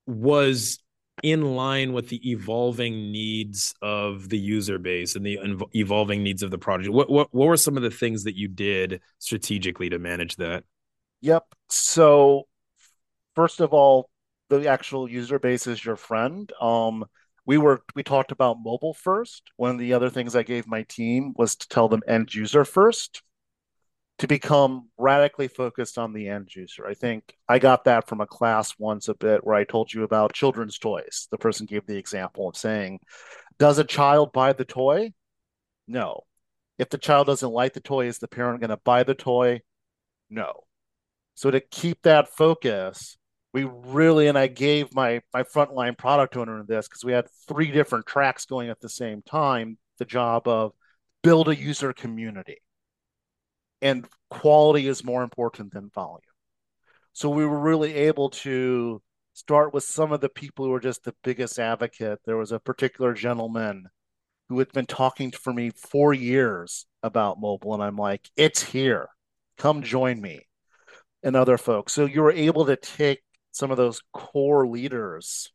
was 0.08 0.80
in 1.24 1.56
line 1.56 1.94
with 1.94 2.10
the 2.10 2.32
evolving 2.32 3.12
needs 3.12 3.74
of 3.82 4.30
the 4.30 4.38
user 4.38 4.80
base 4.80 5.16
and 5.16 5.26
the 5.26 5.40
evolving 5.74 6.24
needs 6.24 6.44
of 6.44 6.52
the 6.52 6.58
project. 6.58 6.94
What 6.94 7.10
what 7.10 7.34
what 7.34 7.48
were 7.48 7.58
some 7.58 7.78
of 7.78 7.84
the 7.84 7.92
things 7.92 8.24
that 8.24 8.36
you 8.36 8.48
did 8.48 9.02
strategically 9.20 9.90
to 9.90 10.00
manage 10.00 10.38
that? 10.38 10.64
Yep. 11.22 11.46
So 11.70 12.48
first 13.36 13.60
of 13.60 13.74
all, 13.74 14.10
the 14.50 14.68
actual 14.68 15.10
user 15.10 15.40
base 15.40 15.68
is 15.68 15.84
your 15.84 15.96
friend. 15.96 16.52
Um, 16.60 17.06
we 17.46 17.58
were 17.58 17.84
we 17.96 18.04
talked 18.04 18.32
about 18.32 18.58
mobile 18.62 18.94
first. 18.94 19.52
One 19.58 19.72
of 19.72 19.80
the 19.80 19.94
other 19.94 20.10
things 20.10 20.36
I 20.36 20.44
gave 20.44 20.68
my 20.68 20.84
team 20.84 21.34
was 21.38 21.56
to 21.56 21.68
tell 21.68 21.88
them 21.88 22.02
end 22.08 22.34
user 22.34 22.66
first 22.66 23.22
to 24.20 24.28
become 24.28 24.90
radically 24.98 25.48
focused 25.48 25.98
on 25.98 26.14
the 26.14 26.30
end 26.30 26.56
user. 26.56 26.86
I 26.86 26.94
think 26.94 27.36
I 27.50 27.60
got 27.60 27.86
that 27.86 28.08
from 28.08 28.22
a 28.22 28.28
class 28.28 28.76
once 28.78 29.08
a 29.08 29.16
bit 29.16 29.44
where 29.44 29.56
I 29.56 29.64
told 29.64 29.94
you 29.94 30.04
about 30.04 30.34
children's 30.34 30.78
toys. 30.78 31.28
The 31.32 31.38
person 31.38 31.66
gave 31.66 31.88
the 31.88 31.98
example 31.98 32.48
of 32.48 32.56
saying, 32.56 33.00
Does 33.58 33.80
a 33.80 33.84
child 33.84 34.32
buy 34.32 34.54
the 34.54 34.66
toy? 34.66 35.14
No. 35.88 36.22
If 36.78 36.90
the 36.90 36.98
child 36.98 37.28
doesn't 37.28 37.52
like 37.52 37.74
the 37.74 37.80
toy, 37.80 38.08
is 38.08 38.20
the 38.20 38.28
parent 38.28 38.62
going 38.62 38.70
to 38.70 38.78
buy 38.78 39.04
the 39.04 39.16
toy? 39.16 39.62
No. 40.30 40.64
So 41.36 41.52
to 41.52 41.60
keep 41.60 42.04
that 42.04 42.30
focus, 42.30 43.18
we 43.54 43.64
really 43.64 44.28
and 44.28 44.38
I 44.38 44.48
gave 44.48 44.94
my 44.94 45.22
my 45.34 45.44
frontline 45.44 45.98
product 45.98 46.38
owner 46.38 46.64
this 46.64 46.88
because 46.88 47.04
we 47.04 47.12
had 47.12 47.28
three 47.48 47.72
different 47.72 48.06
tracks 48.06 48.46
going 48.46 48.70
at 48.70 48.80
the 48.80 48.90
same 48.90 49.22
time. 49.22 49.78
The 49.98 50.06
job 50.06 50.48
of 50.48 50.74
build 51.22 51.50
a 51.50 51.56
user 51.56 51.94
community, 51.94 52.58
and 53.82 54.08
quality 54.30 54.88
is 54.88 55.04
more 55.04 55.24
important 55.24 55.74
than 55.74 55.90
volume. 55.90 56.22
So 57.14 57.30
we 57.30 57.46
were 57.46 57.60
really 57.60 57.94
able 57.94 58.30
to 58.30 59.02
start 59.34 59.74
with 59.74 59.84
some 59.84 60.12
of 60.12 60.22
the 60.22 60.30
people 60.30 60.66
who 60.66 60.72
were 60.72 60.80
just 60.80 61.04
the 61.04 61.16
biggest 61.24 61.60
advocate. 61.60 62.20
There 62.26 62.38
was 62.38 62.52
a 62.52 62.60
particular 62.60 63.14
gentleman 63.14 63.88
who 64.50 64.60
had 64.60 64.72
been 64.72 64.86
talking 64.86 65.32
for 65.32 65.54
me 65.54 65.72
four 65.72 66.14
years 66.14 66.86
about 67.04 67.40
mobile, 67.40 67.74
and 67.74 67.84
I'm 67.84 67.98
like, 67.98 68.30
it's 68.36 68.62
here. 68.62 69.08
Come 69.58 69.82
join 69.82 70.22
me 70.22 70.42
and 71.24 71.36
other 71.36 71.58
folks. 71.58 71.94
So 71.94 72.06
you 72.06 72.22
were 72.22 72.32
able 72.32 72.66
to 72.66 72.76
take 72.76 73.22
some 73.52 73.72
of 73.72 73.78
those 73.78 74.02
core 74.14 74.68
leaders. 74.68 75.52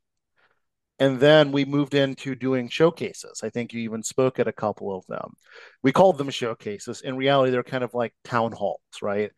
And 0.98 1.20
then 1.20 1.52
we 1.52 1.64
moved 1.64 1.94
into 1.94 2.34
doing 2.34 2.68
showcases. 2.68 3.40
I 3.42 3.50
think 3.50 3.72
you 3.72 3.80
even 3.80 4.02
spoke 4.02 4.38
at 4.38 4.48
a 4.48 4.52
couple 4.52 4.96
of 4.96 5.06
them. 5.06 5.34
We 5.82 5.92
called 5.92 6.16
them 6.16 6.30
showcases. 6.30 7.02
In 7.02 7.16
reality, 7.16 7.50
they're 7.50 7.62
kind 7.62 7.84
of 7.84 7.92
like 7.92 8.14
town 8.24 8.52
halls, 8.52 8.80
right? 9.02 9.30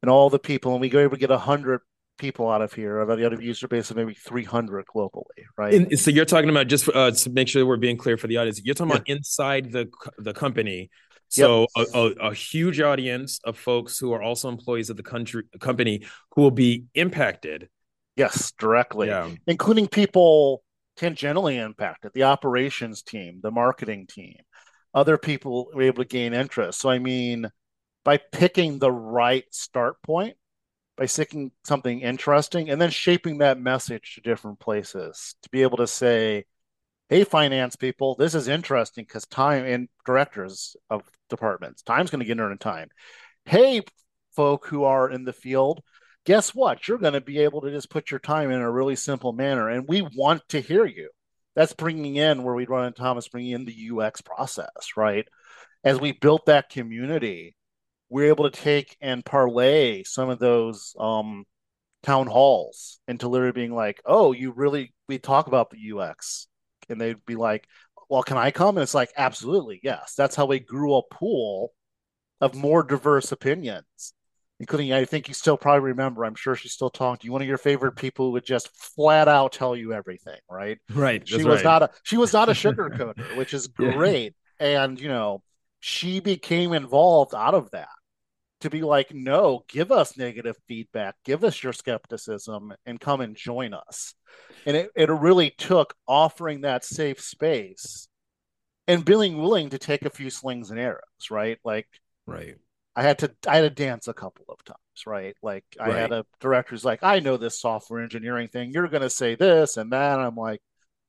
And 0.00 0.10
all 0.10 0.30
the 0.30 0.38
people, 0.38 0.72
and 0.72 0.80
we 0.80 0.88
go 0.88 1.00
able 1.00 1.16
to 1.16 1.20
get 1.20 1.30
100 1.30 1.80
people 2.18 2.50
out 2.50 2.62
of 2.62 2.72
here, 2.72 3.00
out 3.00 3.32
of 3.32 3.42
user 3.42 3.68
base 3.68 3.90
of 3.90 3.96
maybe 3.96 4.14
300 4.14 4.86
globally, 4.86 5.44
right? 5.56 5.74
And 5.74 5.98
so 5.98 6.10
you're 6.10 6.24
talking 6.24 6.50
about 6.50 6.68
just 6.68 6.88
uh, 6.88 7.10
to 7.10 7.30
make 7.30 7.48
sure 7.48 7.66
we're 7.66 7.76
being 7.76 7.98
clear 7.98 8.16
for 8.16 8.26
the 8.26 8.38
audience. 8.38 8.60
You're 8.64 8.74
talking 8.74 8.90
yeah. 8.90 8.96
about 8.96 9.08
inside 9.08 9.72
the 9.72 9.90
the 10.18 10.32
company. 10.32 10.90
So 11.28 11.66
yep. 11.76 11.88
a, 11.94 11.98
a, 11.98 12.06
a, 12.28 12.34
huge 12.34 12.78
audience 12.78 13.40
of 13.42 13.56
folks 13.56 13.98
who 13.98 14.12
are 14.12 14.20
also 14.20 14.50
employees 14.50 14.90
of 14.90 14.98
the 14.98 15.02
country 15.02 15.44
company 15.60 16.04
who 16.34 16.42
will 16.42 16.50
be 16.50 16.84
impacted 16.94 17.70
Yes, 18.16 18.52
directly, 18.58 19.08
yeah. 19.08 19.30
including 19.46 19.88
people 19.88 20.62
tangentially 21.02 21.62
impacted, 21.64 22.12
the 22.14 22.24
operations 22.24 23.02
team, 23.02 23.40
the 23.42 23.50
marketing 23.50 24.06
team, 24.06 24.36
other 24.94 25.18
people 25.18 25.70
were 25.74 25.82
able 25.82 26.04
to 26.04 26.08
gain 26.08 26.34
interest. 26.34 26.80
So, 26.80 26.90
I 26.90 26.98
mean, 26.98 27.50
by 28.04 28.18
picking 28.18 28.78
the 28.78 28.92
right 28.92 29.44
start 29.50 30.02
point, 30.02 30.36
by 30.96 31.06
sticking 31.06 31.50
something 31.64 32.00
interesting, 32.00 32.70
and 32.70 32.80
then 32.80 32.90
shaping 32.90 33.38
that 33.38 33.58
message 33.58 34.14
to 34.14 34.20
different 34.20 34.60
places 34.60 35.34
to 35.42 35.48
be 35.50 35.62
able 35.62 35.78
to 35.78 35.86
say, 35.86 36.44
hey, 37.08 37.24
finance 37.24 37.76
people, 37.76 38.14
this 38.14 38.34
is 38.34 38.48
interesting 38.48 39.04
because 39.04 39.26
time 39.26 39.64
and 39.64 39.88
directors 40.06 40.76
of 40.90 41.02
departments, 41.30 41.82
time's 41.82 42.10
going 42.10 42.20
to 42.20 42.26
get 42.26 42.38
in 42.38 42.58
time. 42.58 42.88
Hey, 43.44 43.82
folk 44.36 44.66
who 44.66 44.84
are 44.84 45.10
in 45.10 45.24
the 45.24 45.32
field, 45.32 45.82
guess 46.24 46.54
what? 46.54 46.86
You're 46.86 46.98
going 46.98 47.12
to 47.14 47.20
be 47.20 47.40
able 47.40 47.62
to 47.62 47.70
just 47.70 47.90
put 47.90 48.10
your 48.10 48.20
time 48.20 48.50
in 48.50 48.60
a 48.60 48.70
really 48.70 48.96
simple 48.96 49.32
manner. 49.32 49.68
And 49.68 49.88
we 49.88 50.02
want 50.02 50.42
to 50.50 50.60
hear 50.60 50.84
you. 50.84 51.10
That's 51.54 51.74
bringing 51.74 52.16
in 52.16 52.42
where 52.44 52.54
we 52.54 52.66
run 52.66 52.86
in 52.86 52.92
Thomas, 52.94 53.28
bringing 53.28 53.52
in 53.52 53.64
the 53.64 53.90
UX 53.90 54.20
process, 54.22 54.96
right? 54.96 55.26
As 55.84 56.00
we 56.00 56.12
built 56.12 56.46
that 56.46 56.70
community, 56.70 57.56
we're 58.08 58.28
able 58.28 58.50
to 58.50 58.62
take 58.62 58.96
and 59.00 59.24
parlay 59.24 60.02
some 60.04 60.30
of 60.30 60.38
those 60.38 60.94
um, 60.98 61.44
town 62.02 62.26
halls 62.26 63.00
into 63.06 63.28
literally 63.28 63.52
being 63.52 63.74
like, 63.74 64.00
oh, 64.06 64.32
you 64.32 64.52
really, 64.52 64.94
we 65.08 65.18
talk 65.18 65.46
about 65.46 65.70
the 65.70 65.92
UX. 65.92 66.46
And 66.88 67.00
they'd 67.00 67.24
be 67.26 67.36
like, 67.36 67.66
well, 68.08 68.22
can 68.22 68.36
I 68.36 68.50
come? 68.50 68.76
And 68.76 68.82
it's 68.82 68.94
like, 68.94 69.12
absolutely, 69.16 69.80
yes. 69.82 70.14
That's 70.16 70.36
how 70.36 70.46
we 70.46 70.58
grew 70.58 70.94
a 70.96 71.02
pool 71.02 71.72
of 72.40 72.54
more 72.54 72.82
diverse 72.82 73.32
opinions 73.32 74.14
including 74.62 74.92
I 74.92 75.04
think 75.04 75.26
you 75.26 75.34
still 75.34 75.56
probably 75.56 75.80
remember. 75.80 76.24
I'm 76.24 76.36
sure 76.36 76.54
she's 76.54 76.72
still 76.72 76.88
talking 76.88 77.18
to 77.18 77.26
you. 77.26 77.32
One 77.32 77.42
of 77.42 77.48
your 77.48 77.58
favorite 77.58 77.96
people 77.96 78.26
who 78.26 78.32
would 78.32 78.46
just 78.46 78.68
flat 78.94 79.26
out 79.26 79.50
tell 79.50 79.74
you 79.74 79.92
everything, 79.92 80.38
right? 80.48 80.78
Right. 80.88 81.26
She 81.26 81.42
was 81.42 81.56
right. 81.56 81.64
not 81.64 81.82
a 81.82 81.90
she 82.04 82.16
was 82.16 82.32
not 82.32 82.48
a 82.48 82.52
sugarcoater, 82.52 83.36
which 83.36 83.54
is 83.54 83.66
great. 83.66 84.36
Yeah. 84.60 84.84
And 84.84 85.00
you 85.00 85.08
know, 85.08 85.42
she 85.80 86.20
became 86.20 86.72
involved 86.72 87.34
out 87.34 87.54
of 87.54 87.72
that 87.72 87.88
to 88.60 88.70
be 88.70 88.82
like, 88.82 89.12
no, 89.12 89.64
give 89.68 89.90
us 89.90 90.16
negative 90.16 90.54
feedback, 90.68 91.16
give 91.24 91.42
us 91.42 91.60
your 91.60 91.72
skepticism, 91.72 92.72
and 92.86 93.00
come 93.00 93.20
and 93.20 93.34
join 93.34 93.74
us. 93.74 94.14
And 94.64 94.76
it, 94.76 94.90
it 94.94 95.10
really 95.10 95.50
took 95.50 95.94
offering 96.06 96.60
that 96.60 96.84
safe 96.84 97.20
space 97.20 98.06
and 98.86 99.04
being 99.04 99.38
willing 99.38 99.70
to 99.70 99.78
take 99.78 100.04
a 100.04 100.10
few 100.10 100.30
slings 100.30 100.70
and 100.70 100.78
arrows, 100.78 101.30
right? 101.32 101.58
Like, 101.64 101.88
right 102.28 102.56
I 102.94 103.02
had 103.02 103.18
to 103.20 103.34
I 103.46 103.56
had 103.56 103.62
to 103.62 103.70
dance 103.70 104.08
a 104.08 104.14
couple 104.14 104.44
of 104.48 104.62
times, 104.64 105.06
right? 105.06 105.34
Like 105.42 105.64
I 105.80 105.88
right. 105.88 105.96
had 105.96 106.12
a 106.12 106.26
director 106.40 106.70
who's 106.70 106.84
like, 106.84 107.02
I 107.02 107.20
know 107.20 107.36
this 107.36 107.60
software 107.60 108.02
engineering 108.02 108.48
thing. 108.48 108.70
You're 108.72 108.88
gonna 108.88 109.10
say 109.10 109.34
this 109.34 109.76
and 109.76 109.92
that. 109.92 110.18
And 110.18 110.26
I'm 110.26 110.36
like, 110.36 110.60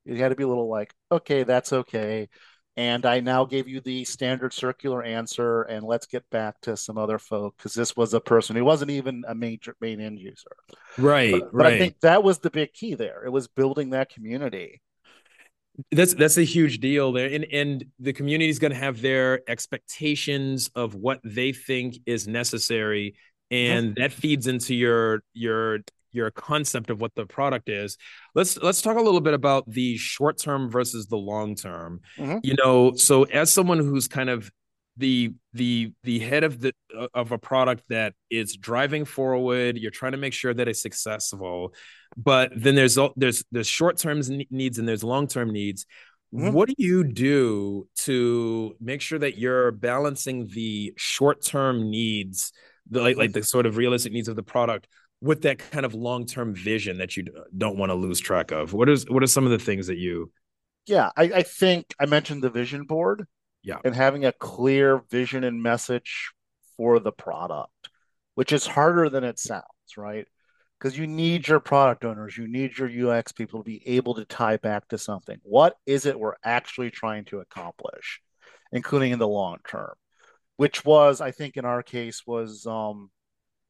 you 0.05 0.15
had 0.17 0.29
to 0.29 0.35
be 0.35 0.43
a 0.43 0.47
little 0.47 0.69
like, 0.69 0.93
okay, 1.11 1.43
that's 1.43 1.73
okay. 1.73 2.29
And 2.75 3.05
I 3.05 3.19
now 3.19 3.45
gave 3.45 3.67
you 3.67 3.81
the 3.81 4.03
standard 4.03 4.51
circular 4.51 5.03
answer, 5.03 5.61
and 5.61 5.85
let's 5.85 6.07
get 6.07 6.27
back 6.31 6.59
to 6.61 6.75
some 6.75 6.97
other 6.97 7.19
folk 7.19 7.55
because 7.55 7.75
this 7.75 7.95
was 7.95 8.15
a 8.15 8.19
person 8.19 8.55
who 8.55 8.65
wasn't 8.65 8.89
even 8.89 9.23
a 9.27 9.35
major 9.35 9.75
main 9.79 10.01
end 10.01 10.17
user. 10.17 10.55
Right, 10.97 11.33
but, 11.33 11.51
but 11.51 11.53
right. 11.53 11.73
I 11.73 11.77
think 11.77 11.99
that 11.99 12.23
was 12.23 12.39
the 12.39 12.49
big 12.49 12.73
key 12.73 12.95
there. 12.95 13.23
It 13.25 13.31
was 13.31 13.47
building 13.47 13.91
that 13.91 14.09
community 14.09 14.81
that's 15.91 16.13
that's 16.13 16.37
a 16.37 16.43
huge 16.43 16.79
deal 16.79 17.11
there 17.11 17.27
and 17.33 17.45
and 17.51 17.85
the 17.99 18.13
community 18.13 18.49
is 18.49 18.59
going 18.59 18.71
to 18.71 18.77
have 18.77 19.01
their 19.01 19.41
expectations 19.49 20.69
of 20.75 20.93
what 20.93 21.19
they 21.23 21.51
think 21.51 21.95
is 22.05 22.27
necessary 22.27 23.15
and 23.49 23.95
that 23.95 24.11
feeds 24.11 24.47
into 24.47 24.75
your 24.75 25.23
your 25.33 25.79
your 26.13 26.31
concept 26.31 26.89
of 26.89 27.01
what 27.01 27.13
the 27.15 27.25
product 27.25 27.69
is. 27.69 27.97
Let's 28.35 28.57
let's 28.57 28.81
talk 28.81 28.97
a 28.97 29.01
little 29.01 29.21
bit 29.21 29.33
about 29.33 29.69
the 29.69 29.97
short 29.97 30.37
term 30.37 30.69
versus 30.69 31.07
the 31.07 31.17
long 31.17 31.55
term. 31.55 32.01
Mm-hmm. 32.17 32.37
you 32.43 32.55
know 32.55 32.93
so 32.93 33.23
as 33.23 33.51
someone 33.51 33.79
who's 33.79 34.07
kind 34.07 34.29
of 34.29 34.51
the 34.97 35.33
the 35.53 35.91
the 36.03 36.19
head 36.19 36.43
of 36.43 36.59
the 36.59 36.73
of 37.13 37.31
a 37.31 37.37
product 37.37 37.83
that 37.89 38.13
is 38.29 38.55
driving 38.55 39.05
forward 39.05 39.77
you're 39.77 39.89
trying 39.89 40.11
to 40.11 40.17
make 40.19 40.33
sure 40.33 40.53
that 40.53 40.67
it's 40.67 40.81
successful 40.81 41.73
but 42.17 42.51
then 42.55 42.75
there's 42.75 42.97
there's 43.15 43.43
there's 43.51 43.67
short 43.67 43.97
term 43.97 44.21
needs 44.49 44.77
and 44.77 44.87
there's 44.87 45.03
long 45.03 45.27
term 45.27 45.51
needs. 45.51 45.85
Mm-hmm. 46.33 46.51
What 46.51 46.67
do 46.67 46.75
you 46.77 47.03
do 47.03 47.87
to 47.99 48.75
make 48.81 49.01
sure 49.01 49.19
that 49.19 49.37
you're 49.37 49.71
balancing 49.71 50.47
the 50.47 50.93
short 50.97 51.43
term 51.43 51.89
needs, 51.89 52.51
the 52.89 53.01
like, 53.01 53.17
like 53.17 53.33
the 53.33 53.43
sort 53.43 53.65
of 53.65 53.77
realistic 53.77 54.13
needs 54.13 54.27
of 54.27 54.35
the 54.35 54.43
product, 54.43 54.87
with 55.21 55.43
that 55.43 55.59
kind 55.59 55.85
of 55.85 55.93
long 55.93 56.25
term 56.25 56.55
vision 56.55 56.97
that 56.97 57.15
you 57.17 57.25
don't 57.55 57.77
want 57.77 57.91
to 57.91 57.95
lose 57.95 58.19
track 58.19 58.51
of? 58.51 58.73
What 58.73 58.89
is 58.89 59.09
what 59.09 59.23
are 59.23 59.27
some 59.27 59.45
of 59.45 59.51
the 59.51 59.59
things 59.59 59.87
that 59.87 59.97
you? 59.97 60.31
Yeah, 60.85 61.11
I, 61.15 61.23
I 61.23 61.43
think 61.43 61.93
I 61.99 62.05
mentioned 62.05 62.43
the 62.43 62.49
vision 62.49 62.83
board. 62.83 63.25
Yeah, 63.63 63.79
and 63.83 63.95
having 63.95 64.25
a 64.25 64.31
clear 64.31 65.01
vision 65.09 65.43
and 65.43 65.61
message 65.63 66.31
for 66.77 66.99
the 66.99 67.11
product, 67.11 67.89
which 68.35 68.51
is 68.51 68.67
harder 68.67 69.09
than 69.09 69.23
it 69.23 69.39
sounds, 69.39 69.63
right? 69.97 70.27
because 70.79 70.97
you 70.97 71.07
need 71.07 71.47
your 71.47 71.61
product 71.61 72.03
owners, 72.03 72.37
you 72.37 72.45
need 72.45 72.77
your 72.77 73.13
UX 73.13 73.31
people 73.31 73.61
to 73.61 73.63
be 73.63 73.87
able 73.87 74.15
to 74.15 74.25
tie 74.25 74.57
back 74.57 74.85
to 74.89 74.97
something. 74.97 75.39
What 75.43 75.77
is 75.85 76.05
it 76.05 76.19
we're 76.19 76.35
actually 76.43 76.91
trying 76.91 77.23
to 77.25 77.39
accomplish? 77.39 78.19
including 78.73 79.11
in 79.11 79.19
the 79.19 79.27
long 79.27 79.59
term, 79.69 79.93
which 80.57 80.83
was, 80.83 81.21
I 81.21 81.31
think, 81.31 81.55
in 81.55 81.63
our 81.63 81.83
case, 81.83 82.23
was 82.25 82.65
um, 82.65 83.11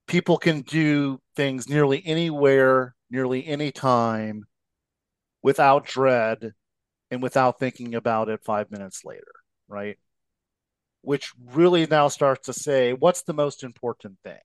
people 0.08 0.38
can 0.38 0.62
do 0.62 1.20
things 1.36 1.70
nearly 1.70 2.02
anywhere, 2.06 2.96
nearly 3.12 3.46
any 3.46 3.72
time, 3.72 4.46
without 5.44 5.86
dread 5.86 6.54
and 7.12 7.22
without 7.22 7.60
thinking 7.60 7.94
about 7.94 8.30
it 8.30 8.44
five 8.44 8.72
minutes 8.72 9.04
later, 9.06 9.34
right? 9.68 9.98
Which 11.02 11.34
really 11.52 11.86
now 11.86 12.08
starts 12.08 12.46
to 12.46 12.54
say, 12.54 12.94
what's 12.94 13.24
the 13.24 13.34
most 13.34 13.64
important 13.64 14.18
thing? 14.24 14.40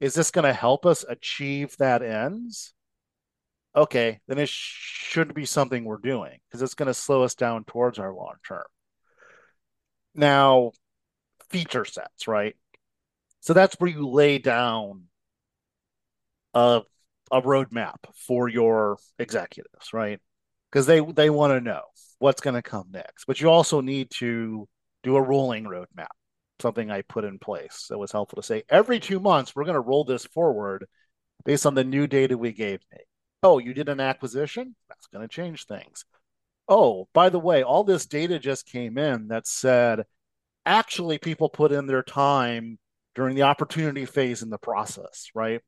Is 0.00 0.14
this 0.14 0.30
going 0.30 0.44
to 0.44 0.52
help 0.52 0.86
us 0.86 1.04
achieve 1.08 1.76
that 1.78 2.02
ends? 2.02 2.72
Okay, 3.74 4.20
then 4.28 4.38
it 4.38 4.48
should 4.48 5.34
be 5.34 5.44
something 5.44 5.84
we're 5.84 5.98
doing 5.98 6.38
because 6.48 6.62
it's 6.62 6.74
going 6.74 6.86
to 6.86 6.94
slow 6.94 7.22
us 7.22 7.34
down 7.34 7.64
towards 7.64 7.98
our 7.98 8.12
long 8.12 8.34
term. 8.46 8.64
Now, 10.14 10.72
feature 11.50 11.84
sets, 11.84 12.26
right? 12.28 12.56
So 13.40 13.52
that's 13.52 13.76
where 13.78 13.90
you 13.90 14.08
lay 14.08 14.38
down 14.38 15.04
a 16.54 16.82
a 17.30 17.42
roadmap 17.42 17.96
for 18.26 18.48
your 18.48 18.98
executives, 19.18 19.92
right? 19.92 20.18
Because 20.70 20.86
they 20.86 21.00
they 21.00 21.30
want 21.30 21.52
to 21.52 21.60
know 21.60 21.82
what's 22.18 22.40
going 22.40 22.54
to 22.54 22.62
come 22.62 22.88
next. 22.90 23.24
But 23.26 23.40
you 23.40 23.50
also 23.50 23.80
need 23.80 24.10
to 24.18 24.68
do 25.02 25.16
a 25.16 25.22
rolling 25.22 25.64
roadmap, 25.64 26.08
something 26.60 26.90
I 26.90 27.02
put 27.02 27.24
in 27.24 27.38
place 27.38 27.86
that 27.88 27.98
was 27.98 28.12
helpful 28.12 28.36
to 28.36 28.46
say 28.46 28.64
every 28.68 29.00
two 29.00 29.20
months 29.20 29.54
we're 29.54 29.64
going 29.64 29.74
to 29.74 29.80
roll 29.80 30.04
this 30.04 30.26
forward 30.26 30.86
based 31.44 31.66
on 31.66 31.74
the 31.74 31.84
new 31.84 32.06
data 32.06 32.36
we 32.36 32.52
gave 32.52 32.80
me. 32.92 32.98
Oh, 33.42 33.58
you 33.58 33.72
did 33.72 33.88
an 33.88 34.00
acquisition? 34.00 34.74
That's 34.88 35.06
going 35.06 35.26
to 35.26 35.32
change 35.32 35.66
things. 35.66 36.04
Oh, 36.68 37.08
by 37.14 37.28
the 37.30 37.38
way, 37.38 37.62
all 37.62 37.84
this 37.84 38.06
data 38.06 38.38
just 38.38 38.66
came 38.66 38.98
in 38.98 39.28
that 39.28 39.46
said 39.46 40.04
actually 40.66 41.18
people 41.18 41.48
put 41.48 41.72
in 41.72 41.86
their 41.86 42.02
time 42.02 42.78
during 43.14 43.34
the 43.34 43.42
opportunity 43.42 44.04
phase 44.04 44.42
in 44.42 44.50
the 44.50 44.58
process, 44.58 45.30
right? 45.34 45.62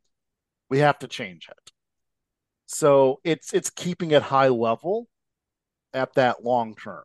We 0.69 0.81
have 0.81 0.99
to 1.01 1.09
change 1.09 1.49
it. 1.49 1.73
So 2.73 3.19
it's 3.25 3.53
it's 3.53 3.69
keeping 3.69 4.13
it 4.13 4.23
high 4.23 4.49
level 4.49 5.09
at 5.93 6.15
that 6.15 6.45
long 6.45 6.77
term. 6.77 7.03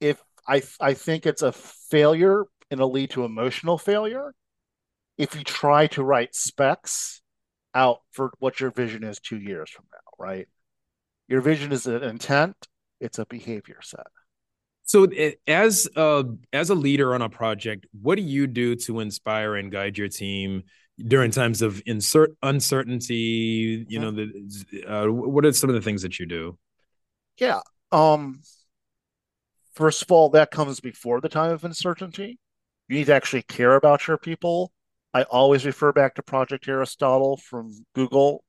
If 0.00 0.22
I 0.46 0.62
I 0.80 0.94
think 0.94 1.26
it's 1.26 1.42
a 1.42 1.50
failure 1.50 2.44
and 2.70 2.78
it'll 2.78 2.92
lead 2.92 3.10
to 3.10 3.24
emotional 3.24 3.76
failure 3.76 4.34
if 5.18 5.34
you 5.34 5.42
try 5.42 5.88
to 5.88 6.04
write 6.04 6.36
specs 6.36 7.22
out 7.74 8.02
for 8.12 8.32
what 8.38 8.60
your 8.60 8.70
vision 8.70 9.02
is 9.02 9.18
two 9.18 9.38
years 9.38 9.68
from 9.68 9.84
now, 9.92 10.24
right? 10.24 10.46
Your 11.26 11.40
vision 11.40 11.72
is 11.72 11.86
an 11.86 12.04
intent, 12.04 12.54
it's 13.00 13.18
a 13.18 13.26
behavior 13.26 13.80
set. 13.82 14.06
So, 14.84 15.08
as 15.48 15.88
a, 15.96 16.24
as 16.52 16.70
a 16.70 16.74
leader 16.74 17.14
on 17.14 17.22
a 17.22 17.28
project, 17.28 17.86
what 18.00 18.16
do 18.16 18.22
you 18.22 18.46
do 18.46 18.76
to 18.76 19.00
inspire 19.00 19.56
and 19.56 19.72
guide 19.72 19.98
your 19.98 20.08
team 20.08 20.64
during 20.98 21.30
times 21.30 21.62
of 21.62 21.82
insert 21.86 22.36
uncertainty? 22.42 23.84
You 23.88 23.98
know, 23.98 24.10
the, 24.10 24.84
uh, 24.86 25.06
what 25.10 25.44
are 25.44 25.52
some 25.52 25.70
of 25.70 25.74
the 25.74 25.80
things 25.80 26.02
that 26.02 26.18
you 26.18 26.26
do? 26.26 26.58
Yeah. 27.38 27.60
Um. 27.90 28.42
First 29.74 30.02
of 30.02 30.12
all, 30.12 30.28
that 30.30 30.50
comes 30.50 30.80
before 30.80 31.20
the 31.22 31.30
time 31.30 31.50
of 31.50 31.64
uncertainty. 31.64 32.38
You 32.88 32.98
need 32.98 33.06
to 33.06 33.14
actually 33.14 33.42
care 33.42 33.74
about 33.74 34.06
your 34.06 34.18
people. 34.18 34.70
I 35.14 35.22
always 35.24 35.64
refer 35.64 35.92
back 35.92 36.14
to 36.16 36.22
Project 36.22 36.68
Aristotle 36.68 37.38
from 37.38 37.72
Google, 37.94 38.44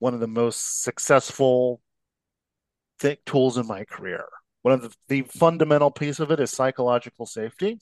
one 0.00 0.12
of 0.12 0.20
the 0.20 0.26
most 0.26 0.82
successful 0.82 1.80
th- 3.00 3.20
tools 3.24 3.56
in 3.56 3.66
my 3.66 3.84
career 3.84 4.26
one 4.64 4.72
of 4.72 4.80
the, 4.80 4.94
the 5.08 5.22
fundamental 5.28 5.90
piece 5.90 6.20
of 6.20 6.30
it 6.30 6.40
is 6.40 6.50
psychological 6.50 7.26
safety 7.26 7.78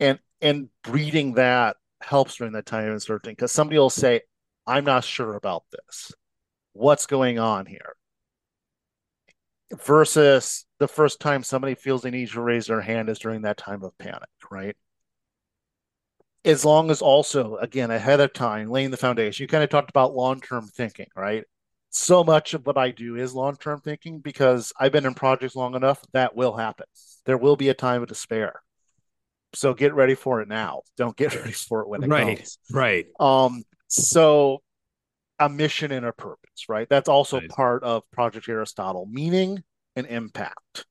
and 0.00 0.18
and 0.40 0.68
breeding 0.82 1.34
that 1.34 1.76
helps 2.00 2.36
during 2.36 2.52
that 2.52 2.66
time 2.66 2.86
of 2.86 2.94
uncertainty 2.94 3.32
because 3.32 3.52
somebody 3.52 3.78
will 3.78 3.90
say 3.90 4.20
i'm 4.66 4.84
not 4.84 5.04
sure 5.04 5.34
about 5.34 5.64
this. 5.72 6.12
What's 6.72 7.06
going 7.06 7.38
on 7.38 7.66
here? 7.66 7.94
Versus 9.84 10.64
the 10.78 10.88
first 10.88 11.20
time 11.20 11.42
somebody 11.42 11.74
feels 11.74 12.02
they 12.02 12.10
need 12.10 12.28
to 12.30 12.40
raise 12.40 12.66
their 12.66 12.80
hand 12.80 13.08
is 13.08 13.18
during 13.18 13.42
that 13.42 13.56
time 13.58 13.82
of 13.82 13.96
panic 13.98 14.28
right? 14.50 14.76
As 16.44 16.64
long 16.64 16.90
as 16.90 17.02
also 17.02 17.56
again 17.56 17.90
ahead 17.90 18.20
of 18.20 18.32
time 18.32 18.70
laying 18.70 18.90
the 18.90 18.96
foundation. 18.96 19.42
You 19.42 19.48
kind 19.48 19.64
of 19.64 19.70
talked 19.70 19.90
about 19.90 20.14
long-term 20.14 20.68
thinking 20.68 21.08
right? 21.16 21.44
So 21.90 22.22
much 22.22 22.54
of 22.54 22.66
what 22.66 22.76
I 22.76 22.90
do 22.90 23.16
is 23.16 23.34
long 23.34 23.56
term 23.56 23.80
thinking 23.80 24.20
because 24.20 24.72
I've 24.78 24.92
been 24.92 25.06
in 25.06 25.14
projects 25.14 25.56
long 25.56 25.74
enough 25.74 26.02
that 26.12 26.36
will 26.36 26.56
happen. 26.56 26.86
There 27.24 27.38
will 27.38 27.56
be 27.56 27.70
a 27.70 27.74
time 27.74 28.02
of 28.02 28.08
despair. 28.08 28.62
So 29.54 29.74
get 29.74 29.94
ready 29.94 30.14
for 30.14 30.40
it 30.40 30.48
now. 30.48 30.82
Don't 30.96 31.16
get 31.16 31.34
ready 31.34 31.52
for 31.68 31.80
it 31.82 31.88
when 31.88 32.02
it 32.02 32.08
right, 32.08 32.36
comes. 32.38 32.58
Right. 32.70 33.06
Um, 33.18 33.64
so 33.88 34.62
a 35.38 35.48
mission 35.48 35.92
and 35.92 36.04
a 36.04 36.12
purpose, 36.12 36.68
right? 36.68 36.88
That's 36.88 37.08
also 37.08 37.40
nice. 37.40 37.48
part 37.50 37.82
of 37.84 38.08
Project 38.10 38.48
Aristotle, 38.48 39.06
meaning 39.10 39.62
and 39.96 40.06
impact. 40.06 40.84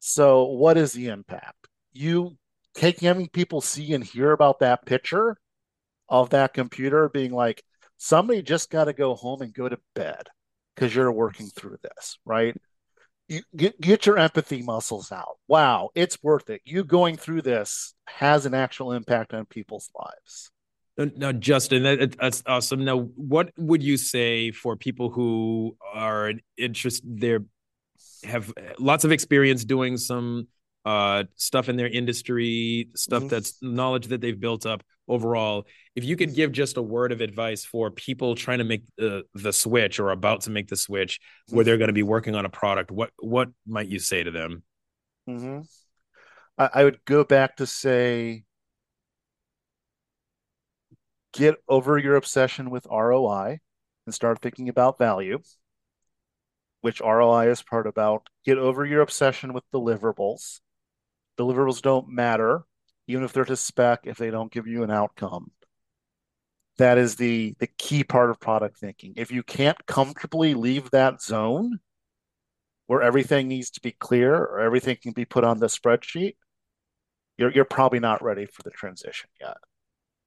So 0.00 0.44
what 0.44 0.76
is 0.76 0.92
the 0.92 1.08
impact? 1.08 1.68
You 1.92 2.36
take 2.74 3.00
having 3.00 3.28
people 3.28 3.60
see 3.60 3.94
and 3.94 4.04
hear 4.04 4.32
about 4.32 4.58
that 4.60 4.84
picture 4.84 5.36
of 6.08 6.30
that 6.30 6.52
computer 6.52 7.08
being 7.08 7.32
like, 7.32 7.62
somebody 7.96 8.42
just 8.42 8.70
got 8.70 8.84
to 8.84 8.92
go 8.92 9.14
home 9.14 9.40
and 9.42 9.54
go 9.54 9.68
to 9.68 9.78
bed 9.94 10.28
because 10.74 10.94
you're 10.94 11.12
working 11.12 11.46
through 11.46 11.78
this, 11.82 12.18
right? 12.24 12.56
You 13.28 13.42
get, 13.56 13.80
get 13.80 14.06
your 14.06 14.18
empathy 14.18 14.62
muscles 14.62 15.10
out. 15.10 15.38
Wow, 15.48 15.90
it's 15.94 16.22
worth 16.22 16.50
it. 16.50 16.60
You 16.64 16.84
going 16.84 17.16
through 17.16 17.42
this 17.42 17.94
has 18.06 18.44
an 18.44 18.54
actual 18.54 18.92
impact 18.92 19.32
on 19.32 19.46
people's 19.46 19.90
lives. 19.98 20.50
Now, 21.16 21.32
Justin, 21.32 21.82
that, 21.82 22.16
that's 22.18 22.42
awesome. 22.46 22.84
Now, 22.84 22.98
what 22.98 23.50
would 23.56 23.82
you 23.82 23.96
say 23.96 24.52
for 24.52 24.76
people 24.76 25.10
who 25.10 25.76
are 25.92 26.32
interested? 26.56 27.20
They 27.20 27.38
have 28.28 28.52
lots 28.78 29.04
of 29.04 29.10
experience 29.10 29.64
doing 29.64 29.96
some 29.96 30.46
uh, 30.84 31.24
stuff 31.34 31.68
in 31.68 31.76
their 31.76 31.88
industry, 31.88 32.90
stuff 32.94 33.20
mm-hmm. 33.20 33.28
that's 33.28 33.60
knowledge 33.62 34.06
that 34.08 34.20
they've 34.20 34.38
built 34.38 34.66
up 34.66 34.84
overall. 35.08 35.66
If 35.94 36.04
you 36.04 36.16
could 36.16 36.34
give 36.34 36.52
just 36.52 36.76
a 36.76 36.82
word 36.82 37.12
of 37.12 37.20
advice 37.20 37.64
for 37.64 37.90
people 37.90 38.34
trying 38.34 38.58
to 38.58 38.64
make 38.64 38.84
the 38.96 39.24
the 39.34 39.52
switch 39.52 40.00
or 40.00 40.10
about 40.10 40.42
to 40.42 40.50
make 40.50 40.68
the 40.68 40.76
switch, 40.76 41.20
where 41.48 41.64
they're 41.64 41.78
going 41.78 41.88
to 41.88 41.94
be 41.94 42.02
working 42.02 42.34
on 42.34 42.44
a 42.44 42.50
product, 42.50 42.90
what 42.90 43.10
what 43.18 43.48
might 43.66 43.88
you 43.88 43.98
say 43.98 44.22
to 44.22 44.30
them? 44.30 44.62
Mm-hmm. 45.28 45.60
I, 46.58 46.70
I 46.74 46.84
would 46.84 47.04
go 47.04 47.24
back 47.24 47.56
to 47.56 47.66
say, 47.66 48.44
get 51.32 51.56
over 51.68 51.98
your 51.98 52.16
obsession 52.16 52.70
with 52.70 52.86
ROI 52.90 53.58
and 54.06 54.14
start 54.14 54.40
thinking 54.40 54.68
about 54.68 54.98
value 54.98 55.40
which 56.80 57.00
ROI 57.00 57.50
is 57.50 57.62
part 57.62 57.86
about. 57.86 58.28
Get 58.44 58.58
over 58.58 58.84
your 58.84 59.00
obsession 59.00 59.54
with 59.54 59.64
deliverables 59.74 60.60
deliverables 61.38 61.82
don't 61.82 62.08
matter, 62.08 62.64
even 63.06 63.24
if 63.24 63.32
they're 63.32 63.44
to 63.44 63.56
spec, 63.56 64.00
if 64.04 64.16
they 64.16 64.30
don't 64.30 64.52
give 64.52 64.66
you 64.66 64.82
an 64.82 64.90
outcome. 64.90 65.50
That 66.78 66.98
is 66.98 67.16
the 67.16 67.54
the 67.60 67.68
key 67.78 68.02
part 68.02 68.30
of 68.30 68.40
product 68.40 68.78
thinking. 68.78 69.14
If 69.16 69.30
you 69.30 69.42
can't 69.42 69.78
comfortably 69.86 70.54
leave 70.54 70.90
that 70.90 71.22
zone 71.22 71.78
where 72.86 73.02
everything 73.02 73.48
needs 73.48 73.70
to 73.70 73.80
be 73.80 73.92
clear 73.92 74.34
or 74.34 74.60
everything 74.60 74.96
can 75.00 75.12
be 75.12 75.24
put 75.24 75.44
on 75.44 75.60
the 75.60 75.66
spreadsheet, 75.66 76.34
you're 77.38 77.52
you're 77.52 77.64
probably 77.64 78.00
not 78.00 78.22
ready 78.22 78.46
for 78.46 78.62
the 78.62 78.70
transition 78.70 79.30
yet. 79.40 79.56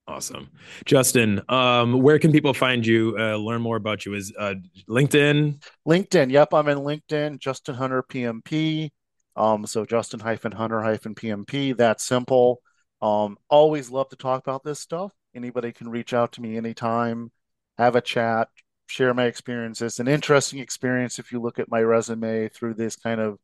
Awesome, 0.08 0.50
Justin. 0.86 1.42
Um, 1.50 2.02
where 2.02 2.18
can 2.18 2.32
people 2.32 2.54
find 2.54 2.86
you? 2.86 3.18
Uh, 3.20 3.36
learn 3.36 3.62
more 3.62 3.76
about 3.76 4.06
you? 4.06 4.14
Is 4.14 4.32
uh, 4.40 4.56
LinkedIn? 4.88 5.62
LinkedIn. 5.86 6.32
Yep, 6.32 6.54
I'm 6.54 6.70
in 6.70 6.78
LinkedIn. 6.78 7.40
Justin 7.40 7.76
Hunter 7.76 8.04
PMP. 8.04 8.90
Um, 9.36 9.68
so 9.68 9.86
Justin 9.86 10.22
hyphen 10.22 10.54
Hunter 10.54 10.82
hyphen 10.82 11.14
PMP. 11.14 11.76
That 11.76 12.00
simple. 12.00 12.62
Um, 13.02 13.38
always 13.50 13.90
love 13.90 14.10
to 14.10 14.16
talk 14.16 14.46
about 14.46 14.64
this 14.64 14.80
stuff. 14.80 15.12
Anybody 15.36 15.72
can 15.72 15.90
reach 15.90 16.14
out 16.14 16.34
to 16.34 16.42
me 16.42 16.58
anytime, 16.58 17.32
have 17.78 17.96
a 17.96 18.02
chat, 18.02 18.50
share 18.88 19.14
my 19.14 19.26
experiences. 19.26 20.00
An 20.00 20.08
interesting 20.08 20.60
experience 20.60 21.20
if 21.20 21.32
you 21.32 21.42
look 21.42 21.60
at 21.60 21.70
my 21.70 21.82
resume 21.82 22.50
through 22.50 22.74
this 22.74 22.96
kind 22.96 23.22
of 23.22 23.38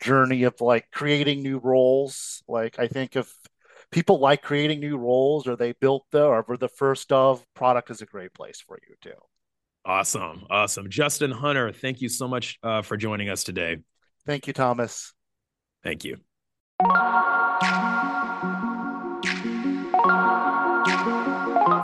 journey 0.00 0.44
of 0.44 0.60
like 0.60 0.86
creating 0.92 1.42
new 1.42 1.58
roles. 1.58 2.42
Like 2.48 2.78
I 2.78 2.88
think 2.88 3.16
if 3.16 3.32
people 3.90 4.18
like 4.18 4.42
creating 4.42 4.80
new 4.80 4.96
roles 4.96 5.46
or 5.46 5.56
they 5.56 5.72
built 5.72 6.04
the 6.10 6.24
or 6.24 6.44
were 6.46 6.56
the 6.56 6.68
first 6.68 7.12
of, 7.12 7.44
product 7.54 7.90
is 7.90 8.02
a 8.02 8.06
great 8.06 8.32
place 8.32 8.60
for 8.66 8.78
you 8.88 8.94
too. 9.00 9.18
Awesome. 9.84 10.44
Awesome. 10.50 10.90
Justin 10.90 11.30
Hunter, 11.30 11.72
thank 11.72 12.00
you 12.00 12.08
so 12.08 12.26
much 12.26 12.58
uh, 12.62 12.82
for 12.82 12.96
joining 12.96 13.28
us 13.28 13.44
today. 13.44 13.78
Thank 14.26 14.48
you, 14.48 14.52
Thomas. 14.52 15.12
Thank 15.84 16.04
you. 16.04 16.16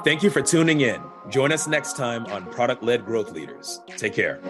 Thank 0.04 0.22
you 0.22 0.30
for 0.30 0.42
tuning 0.42 0.80
in. 0.80 1.00
Join 1.28 1.52
us 1.52 1.68
next 1.68 1.96
time 1.96 2.26
on 2.26 2.46
Product 2.46 2.82
Led 2.82 3.06
Growth 3.06 3.30
Leaders. 3.30 3.80
Take 3.96 4.14
care. 4.14 4.40